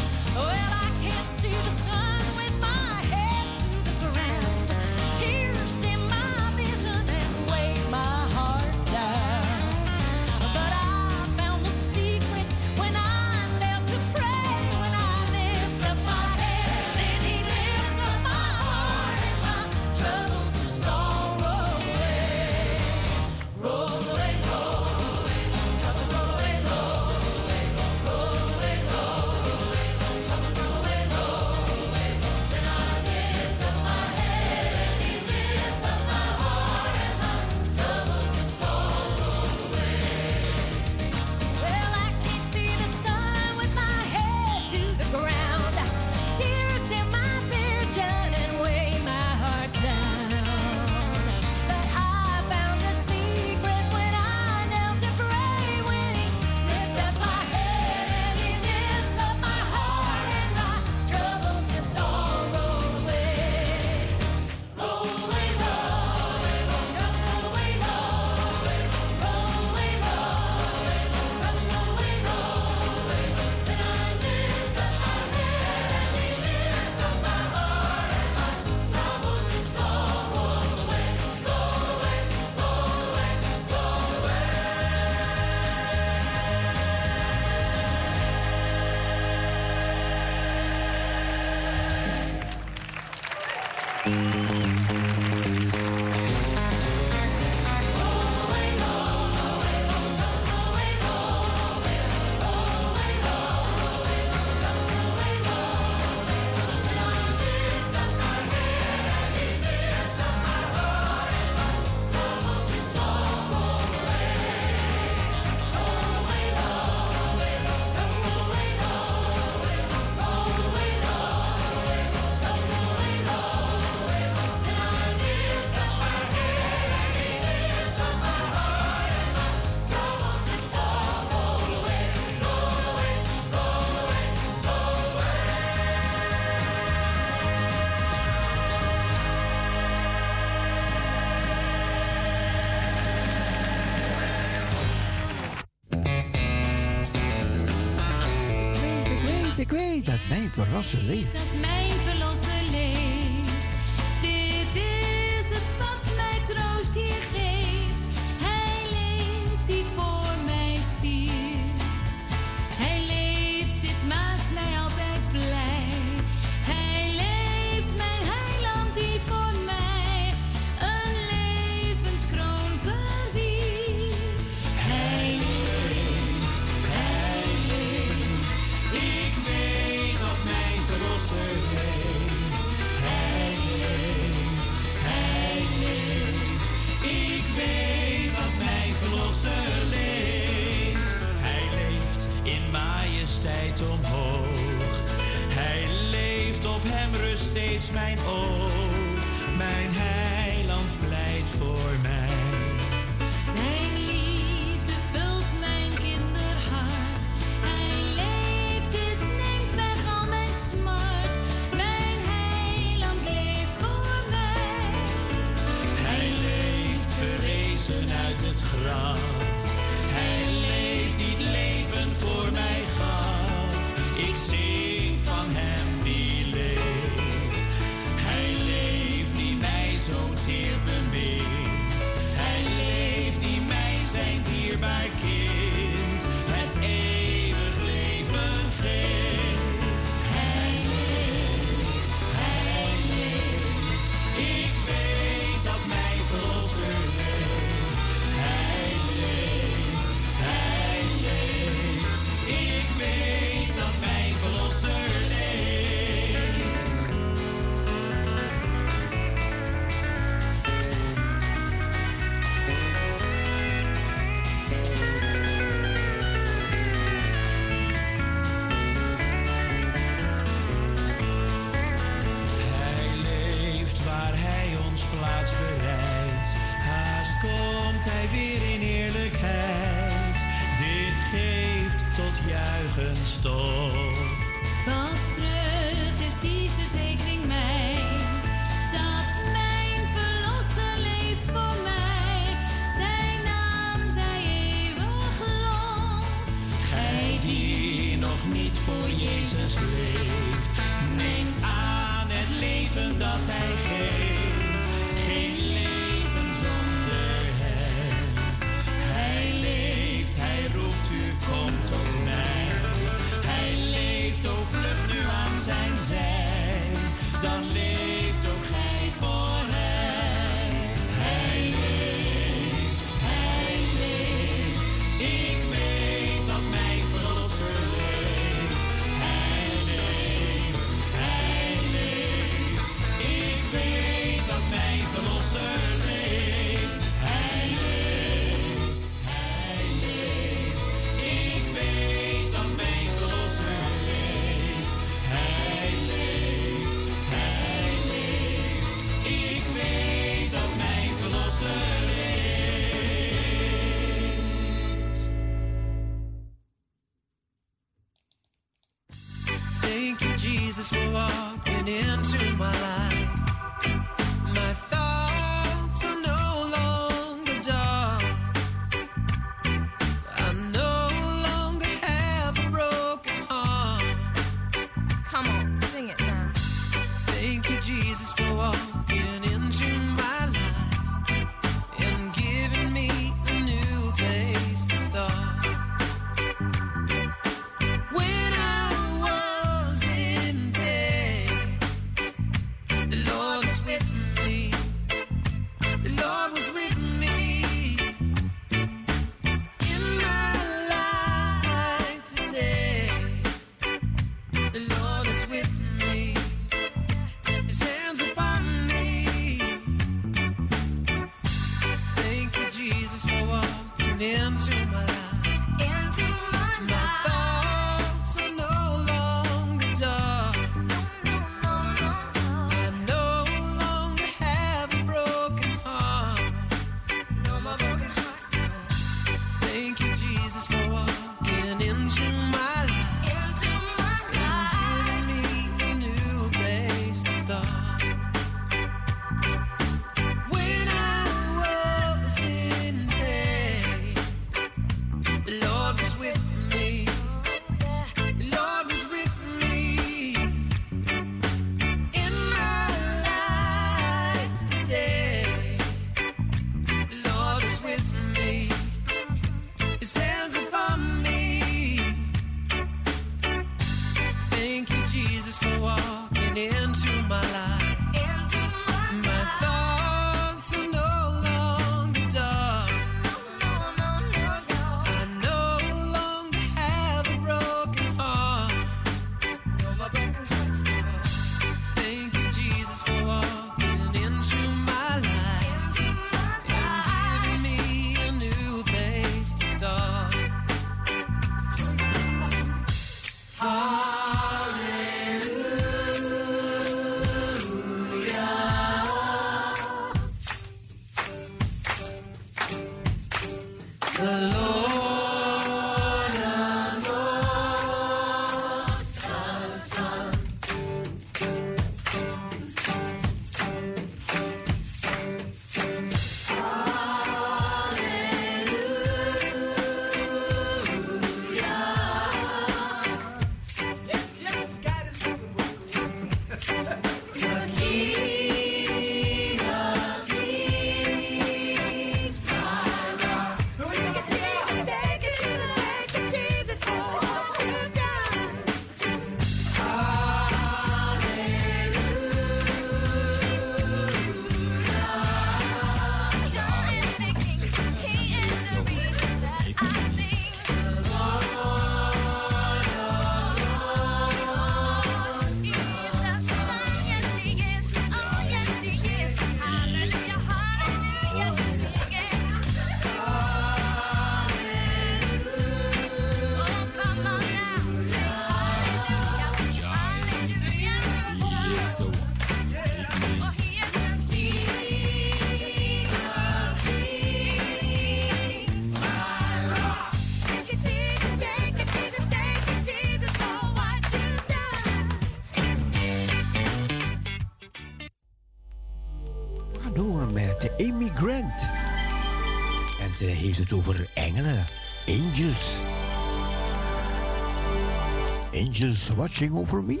Angels 598.82 599.12
watching 599.12 599.56
over 599.56 599.80
me. 599.80 600.00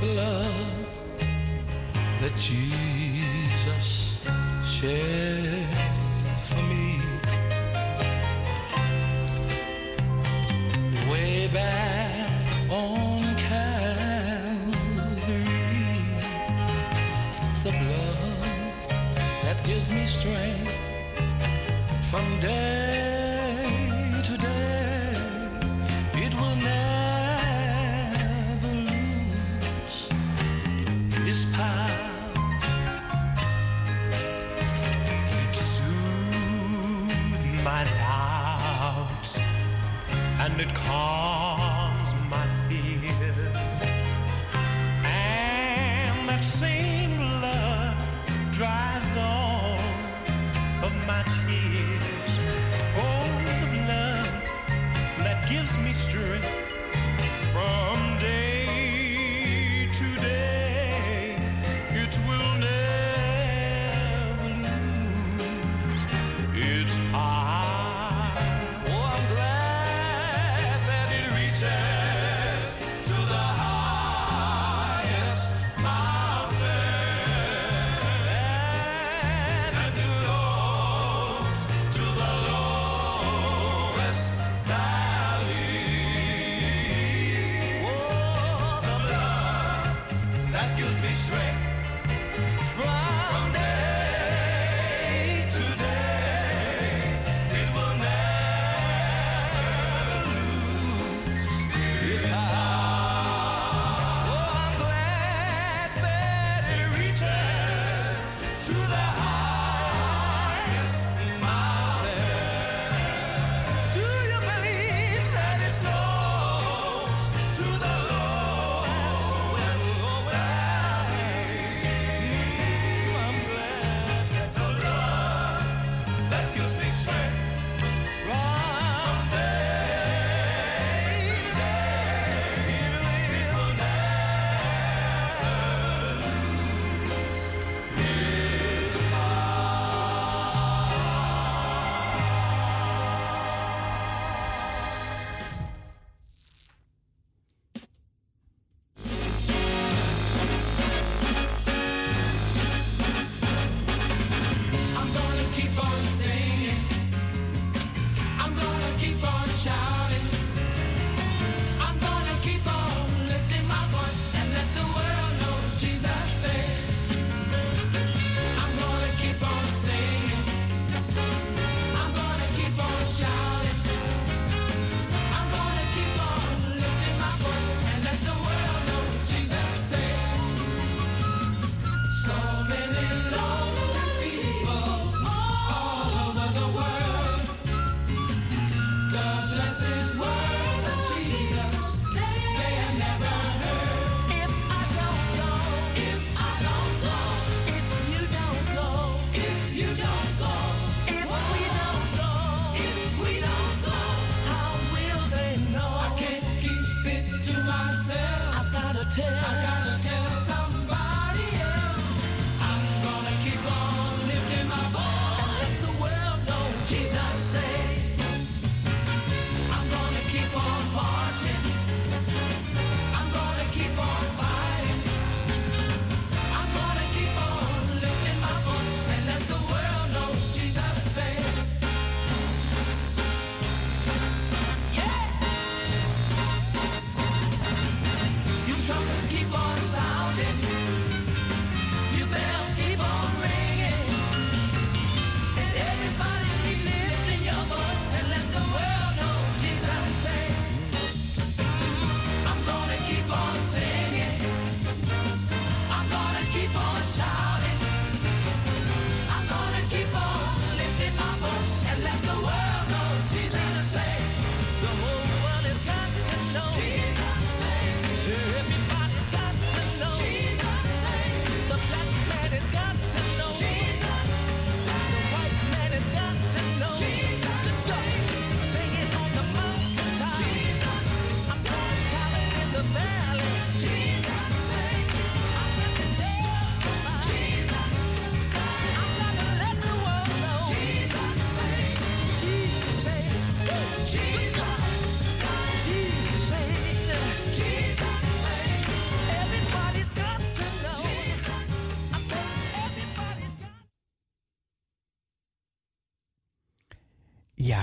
Blood 0.00 0.86
that 2.20 2.34
Jesus 2.36 4.18
shed 4.64 5.09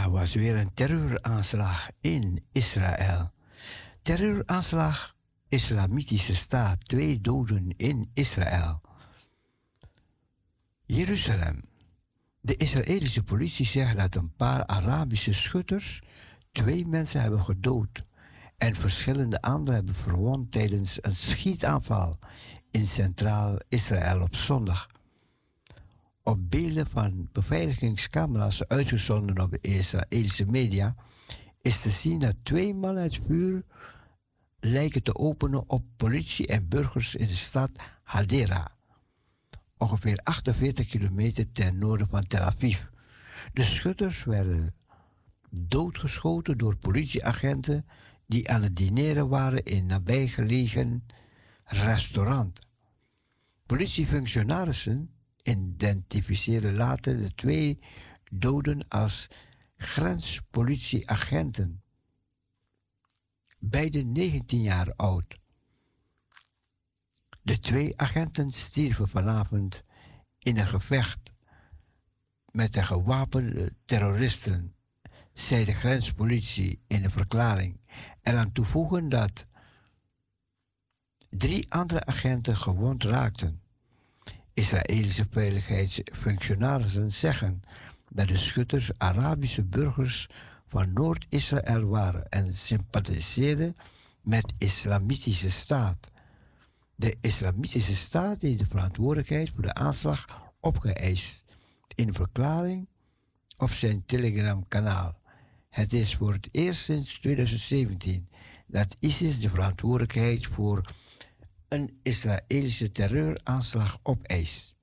Ja, 0.07 0.13
was 0.13 0.33
weer 0.33 0.55
een 0.55 0.73
terreuraanslag 0.73 1.89
in 2.01 2.43
Israël. 2.51 3.31
Terreuraanslag, 4.01 5.15
Islamitische 5.49 6.35
staat, 6.35 6.87
twee 6.87 7.21
doden 7.21 7.73
in 7.77 8.11
Israël. 8.13 8.81
Jeruzalem. 10.85 11.61
De 12.41 12.57
Israëlische 12.57 13.23
politie 13.23 13.65
zegt 13.65 13.97
dat 13.97 14.15
een 14.15 14.35
paar 14.35 14.65
Arabische 14.65 15.33
schutters 15.33 16.01
twee 16.51 16.85
mensen 16.85 17.21
hebben 17.21 17.41
gedood 17.41 18.05
en 18.57 18.75
verschillende 18.75 19.41
anderen 19.41 19.75
hebben 19.75 19.95
verwond 19.95 20.51
tijdens 20.51 20.97
een 21.01 21.15
schietaanval 21.15 22.19
in 22.71 22.87
centraal 22.87 23.57
Israël 23.69 24.21
op 24.21 24.35
zondag. 24.35 24.96
Op 26.27 26.49
beelden 26.49 26.87
van 26.87 27.29
beveiligingscamera's 27.31 28.63
uitgezonden 28.63 29.39
op 29.41 29.51
de 29.51 29.59
Israëlische 29.61 30.45
media 30.45 30.95
is 31.61 31.81
te 31.81 31.91
zien 31.91 32.19
dat 32.19 32.35
twee 32.43 32.73
mannen 32.73 33.03
het 33.03 33.19
vuur 33.27 33.63
lijken 34.59 35.03
te 35.03 35.15
openen 35.15 35.69
op 35.69 35.83
politie 35.95 36.47
en 36.47 36.67
burgers 36.67 37.15
in 37.15 37.27
de 37.27 37.35
stad 37.35 37.71
Hadera, 38.03 38.71
ongeveer 39.77 40.19
48 40.23 40.87
kilometer 40.87 41.51
ten 41.51 41.77
noorden 41.77 42.07
van 42.07 42.27
Tel 42.27 42.41
Aviv. 42.41 42.79
De 43.53 43.63
schutters 43.63 44.23
werden 44.23 44.75
doodgeschoten 45.49 46.57
door 46.57 46.75
politieagenten 46.75 47.85
die 48.25 48.49
aan 48.49 48.63
het 48.63 48.75
dineren 48.75 49.27
waren 49.27 49.63
in 49.63 49.77
een 49.77 49.85
nabijgelegen 49.85 51.05
restaurant. 51.63 52.59
Politiefunctionarissen 53.65 55.11
identificeren 55.47 56.75
later 56.75 57.17
de 57.17 57.35
twee 57.35 57.79
doden 58.31 58.87
als 58.87 59.27
grenspolitieagenten, 59.77 61.83
beide 63.59 64.03
19 64.03 64.61
jaar 64.61 64.93
oud. 64.95 65.37
De 67.41 67.59
twee 67.59 67.99
agenten 67.99 68.51
stierven 68.51 69.09
vanavond 69.09 69.83
in 70.39 70.57
een 70.57 70.67
gevecht 70.67 71.31
met 72.51 72.73
de 72.73 72.83
gewapende 72.83 73.73
terroristen, 73.85 74.75
zei 75.33 75.65
de 75.65 75.73
grenspolitie 75.73 76.81
in 76.87 77.03
een 77.03 77.11
verklaring. 77.11 77.79
Eraan 78.21 78.51
toevoegen 78.51 79.09
dat 79.09 79.47
drie 81.29 81.73
andere 81.73 82.05
agenten 82.05 82.57
gewond 82.57 83.03
raakten. 83.03 83.61
Israëlische 84.57 85.25
veiligheidsfunctionarissen 85.29 87.11
zeggen 87.11 87.61
dat 88.09 88.27
de 88.27 88.37
schutters 88.37 88.91
Arabische 88.97 89.63
burgers 89.63 90.29
van 90.67 90.93
Noord-Israël 90.93 91.85
waren 91.85 92.29
en 92.29 92.55
sympathiseerden 92.55 93.75
met 94.21 94.47
de 94.47 94.65
Islamitische 94.65 95.49
Staat. 95.49 96.11
De 96.95 97.15
Islamitische 97.21 97.95
Staat 97.95 98.41
heeft 98.41 98.59
de 98.59 98.65
verantwoordelijkheid 98.65 99.49
voor 99.49 99.61
de 99.61 99.73
aanslag 99.73 100.25
opgeëist 100.59 101.45
in 101.95 102.07
een 102.07 102.13
verklaring 102.13 102.87
op 103.57 103.69
zijn 103.69 104.05
Telegram-kanaal. 104.05 105.19
Het 105.69 105.93
is 105.93 106.15
voor 106.15 106.33
het 106.33 106.49
eerst 106.51 106.83
sinds 106.83 107.19
2017 107.19 108.29
dat 108.67 108.95
ISIS 108.99 109.39
de 109.39 109.49
verantwoordelijkheid 109.49 110.45
voor 110.45 110.85
een 111.67 111.99
Israëlische 112.03 112.91
terreuraanslag 112.91 113.99
opeist. 114.03 114.75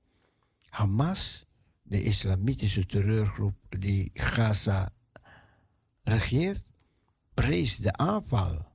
Hamas, 0.69 1.45
de 1.81 2.03
islamitische 2.03 2.85
terreurgroep 2.85 3.55
die 3.69 4.09
Gaza 4.13 4.93
regeert, 6.03 6.65
prees 7.33 7.77
de 7.77 7.93
aanval 7.93 8.65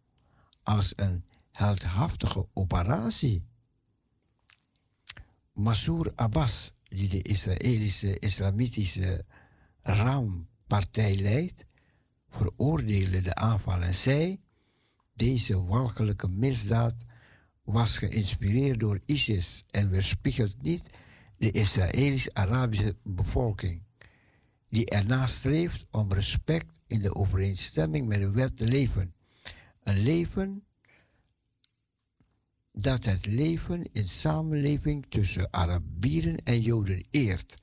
als 0.62 0.92
een 0.96 1.24
heldhaftige 1.50 2.46
operatie. 2.52 3.44
Massour 5.52 6.12
Abbas, 6.14 6.72
die 6.82 7.08
de 7.08 7.22
Israëlische 7.22 8.18
Islamitische 8.18 9.24
Ram-partij 9.82 11.16
leidt, 11.16 11.64
veroordeelde 12.28 13.20
de 13.20 13.34
aanval 13.34 13.82
en 13.82 13.94
zei: 13.94 14.40
Deze 15.14 15.64
walgelijke 15.64 16.28
misdaad 16.28 17.04
was 17.64 17.96
geïnspireerd 17.96 18.80
door 18.80 19.00
ISIS 19.06 19.64
en 19.70 19.90
weerspiegelt 19.90 20.62
niet 20.62 20.90
de 21.38 21.50
Israëlisch-Arabische 21.50 22.96
bevolking, 23.02 23.82
die 24.68 24.90
erna 24.90 25.26
streeft 25.26 25.86
om 25.90 26.12
respect 26.12 26.80
in 26.86 27.00
de 27.00 27.14
overeenstemming 27.14 28.06
met 28.06 28.20
de 28.20 28.30
wet 28.30 28.56
te 28.56 28.66
leven. 28.66 29.14
Een 29.82 29.98
leven 29.98 30.64
dat 32.72 33.04
het 33.04 33.26
leven 33.26 33.92
in 33.92 34.08
samenleving 34.08 35.06
tussen 35.08 35.52
Arabieren 35.52 36.36
en 36.44 36.60
Joden 36.60 37.04
eert. 37.10 37.62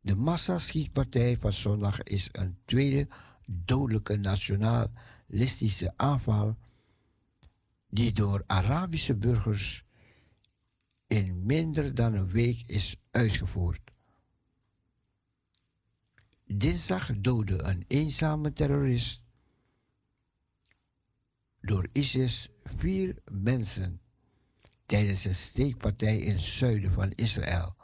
De 0.00 0.16
massaschietpartij 0.16 1.36
van 1.38 1.52
zondag 1.52 2.02
is 2.02 2.28
een 2.32 2.56
tweede 2.64 3.08
dodelijke 3.50 4.16
nationalistische 4.16 5.92
aanval 5.96 6.56
die 7.94 8.12
door 8.12 8.42
Arabische 8.46 9.14
burgers 9.14 9.84
in 11.06 11.46
minder 11.46 11.94
dan 11.94 12.14
een 12.14 12.28
week 12.28 12.62
is 12.66 12.96
uitgevoerd. 13.10 13.90
Dinsdag 16.46 17.10
doodde 17.16 17.62
een 17.62 17.84
eenzame 17.88 18.52
terrorist 18.52 19.22
door 21.60 21.88
ISIS 21.92 22.48
vier 22.64 23.16
mensen 23.30 24.00
tijdens 24.86 25.24
een 25.24 25.34
steekpartij 25.34 26.18
in 26.18 26.32
het 26.32 26.42
zuiden 26.42 26.92
van 26.92 27.10
Israël, 27.10 27.76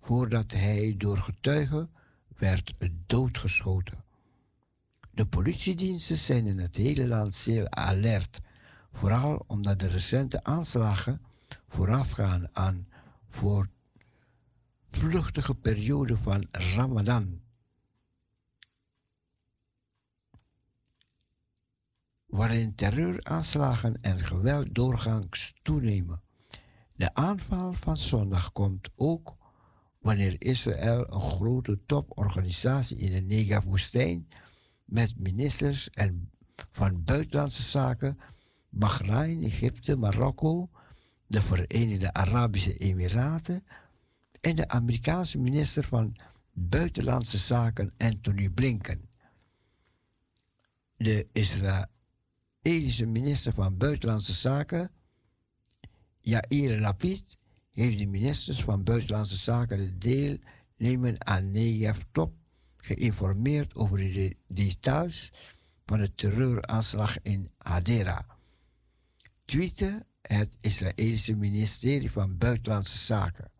voordat 0.00 0.52
hij 0.52 0.94
door 0.96 1.18
getuigen 1.18 1.90
werd 2.36 2.74
doodgeschoten. 3.06 4.04
De 5.10 5.26
politiediensten 5.26 6.18
zijn 6.18 6.46
in 6.46 6.58
het 6.58 6.76
hele 6.76 7.06
land 7.06 7.34
zeer 7.34 7.70
alert 7.70 8.40
Vooral 8.96 9.44
omdat 9.46 9.78
de 9.78 9.88
recente 9.88 10.44
aanslagen 10.44 11.20
voorafgaan 11.68 12.48
aan 12.52 12.88
voor 13.28 13.68
vluchtige 14.90 15.54
periode 15.54 16.16
van 16.16 16.46
Ramadan. 16.50 17.40
Waarin 22.26 22.74
terreuraanslagen 22.74 23.98
en 24.00 24.18
geweld 24.18 24.74
doorgangs 24.74 25.54
toenemen. 25.62 26.22
De 26.94 27.14
aanval 27.14 27.72
van 27.72 27.96
zondag 27.96 28.52
komt 28.52 28.90
ook 28.94 29.36
wanneer 29.98 30.36
Israël 30.38 31.12
een 31.12 31.30
grote 31.30 31.78
toporganisatie 31.86 32.96
in 32.96 33.12
de 33.12 33.20
Negev-woestijn 33.20 34.28
met 34.84 35.18
ministers 35.18 35.90
en 35.90 36.30
van 36.70 37.04
buitenlandse 37.04 37.62
zaken 37.62 38.18
Bahrein, 38.68 39.42
Egypte, 39.42 39.96
Marokko, 39.96 40.70
de 41.26 41.40
Verenigde 41.40 42.12
Arabische 42.12 42.76
Emiraten 42.76 43.64
en 44.40 44.56
de 44.56 44.68
Amerikaanse 44.68 45.38
minister 45.38 45.84
van 45.84 46.16
Buitenlandse 46.52 47.38
Zaken 47.38 47.92
Anthony 47.98 48.48
Blinken. 48.48 49.08
De 50.96 51.26
Israëlische 51.32 53.06
minister 53.06 53.52
van 53.52 53.76
Buitenlandse 53.76 54.32
Zaken 54.32 54.90
Yair 56.20 56.80
Lapid 56.80 57.36
heeft 57.72 57.98
de 57.98 58.06
ministers 58.06 58.62
van 58.62 58.82
Buitenlandse 58.82 59.36
Zaken 59.36 59.78
de 59.78 59.98
deelnemen 59.98 61.26
aan 61.26 61.50
Negev-top 61.50 62.34
geïnformeerd 62.76 63.74
over 63.74 63.98
de 63.98 64.36
details 64.46 65.32
van 65.86 65.98
de 65.98 66.14
terreuraanslag 66.14 67.22
in 67.22 67.50
Hadera 67.58 68.35
tweette 69.46 70.06
het 70.22 70.58
Israëlische 70.60 71.34
ministerie 71.34 72.10
van 72.10 72.38
Buitenlandse 72.38 72.98
Zaken. 72.98 73.50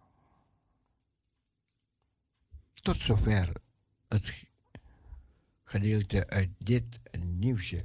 Tot 2.75 2.97
zover 2.97 3.53
het 4.09 4.45
gedeelte 5.65 6.29
uit 6.29 6.51
dit 6.59 7.01
nieuwsje. 7.19 7.85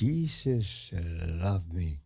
Jesus 0.00 0.92
uh, 0.96 1.26
loved 1.44 1.74
me. 1.74 1.98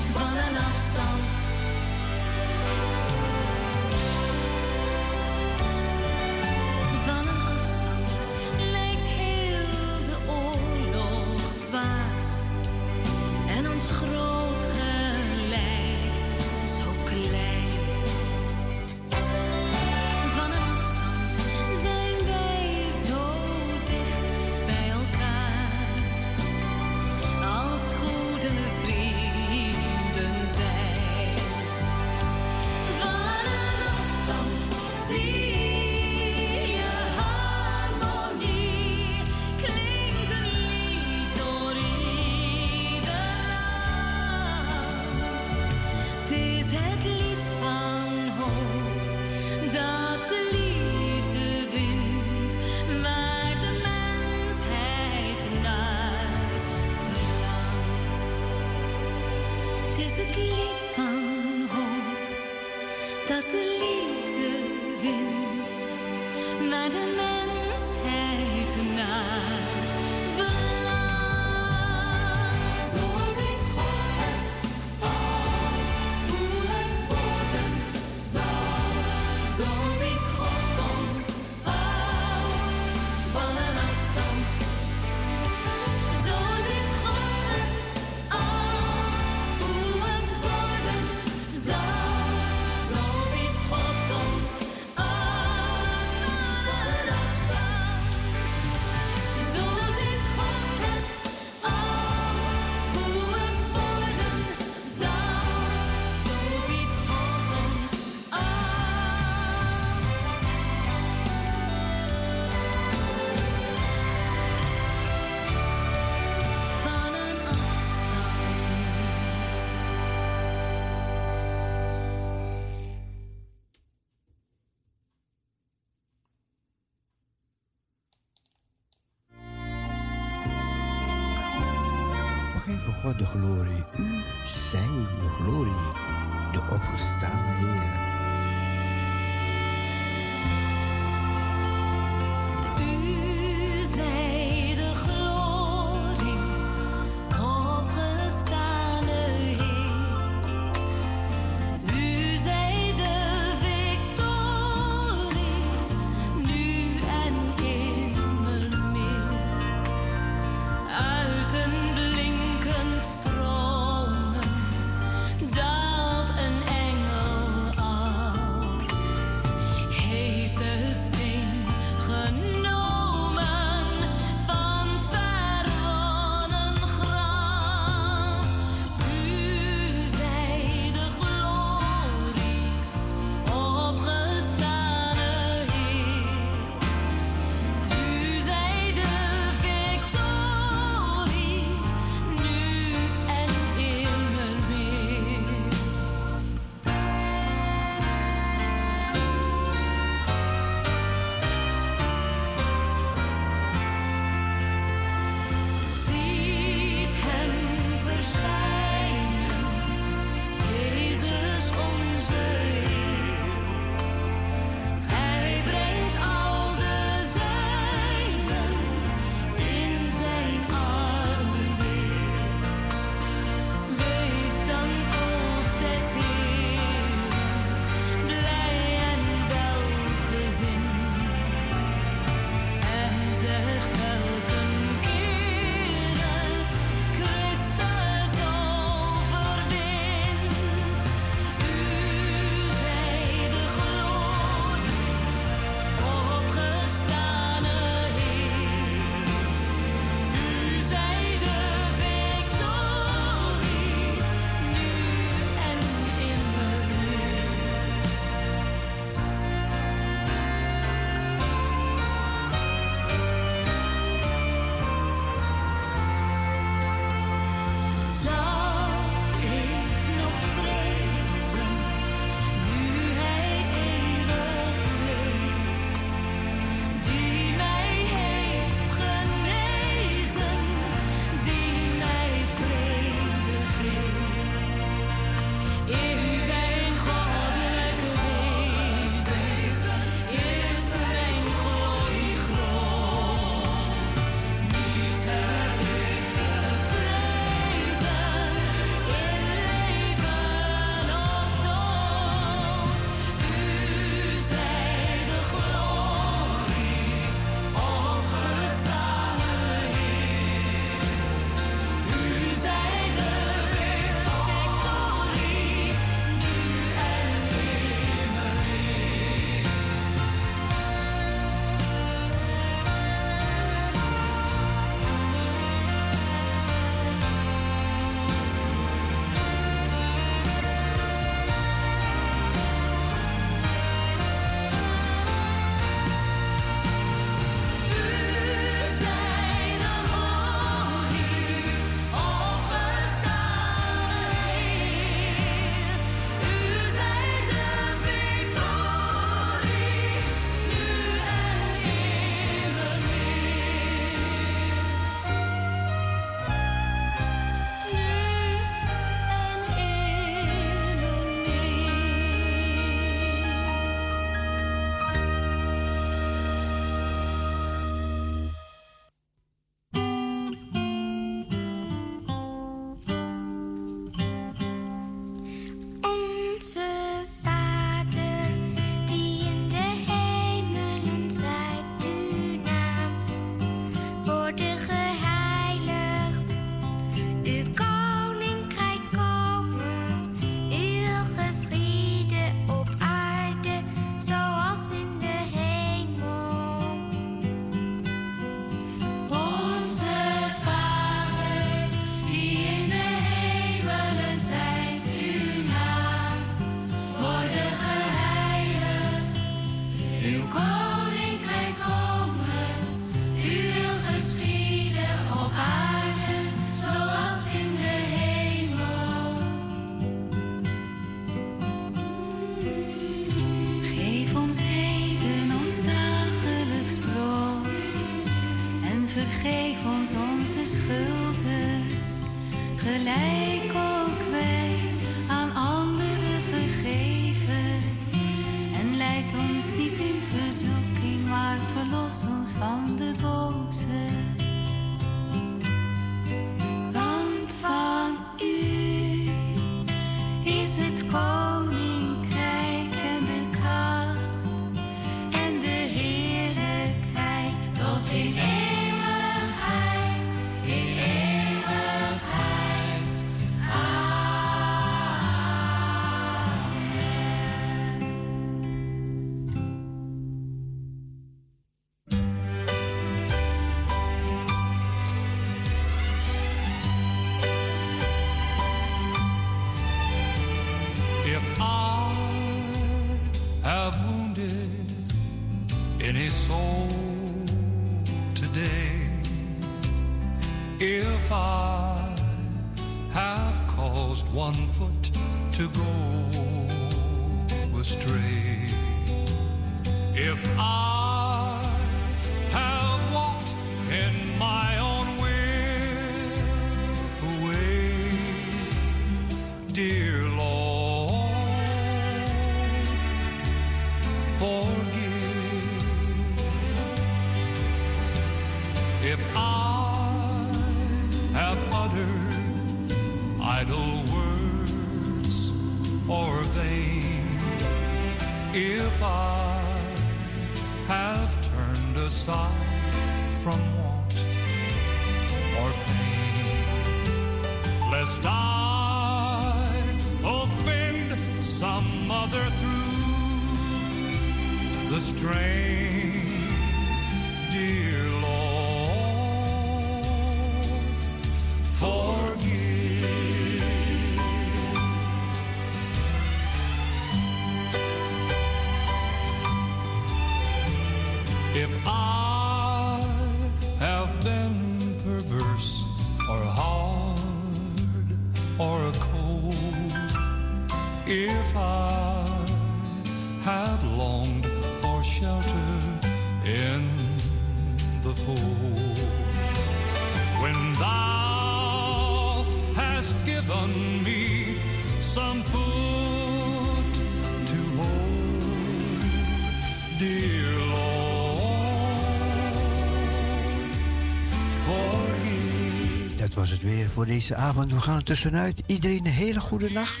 was 596.50 596.58
het 596.60 596.70
weer 596.70 596.88
voor 596.90 597.06
deze 597.06 597.34
avond. 597.34 597.72
We 597.72 597.80
gaan 597.80 597.96
er 597.96 598.04
tussenuit. 598.04 598.62
Iedereen 598.66 599.06
een 599.06 599.12
hele 599.12 599.40
goede 599.40 599.70
nacht. 599.70 600.00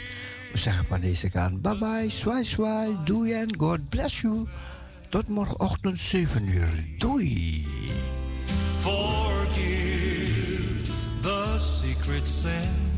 We 0.52 0.58
zeggen 0.58 0.84
van 0.84 1.00
deze 1.00 1.28
kant 1.28 1.62
bye 1.62 1.78
bye, 1.78 2.06
swai 2.08 2.44
swai, 2.44 2.96
doei 3.04 3.32
en 3.32 3.56
God 3.58 3.88
bless 3.88 4.20
you. 4.20 4.46
Tot 5.08 5.28
morgenochtend 5.28 5.98
7 5.98 6.48
uur. 6.48 6.84
Doei. 6.98 7.66
Forgive 8.80 10.10
the 11.22 11.56
secret 11.58 12.28
sin. 12.28 12.89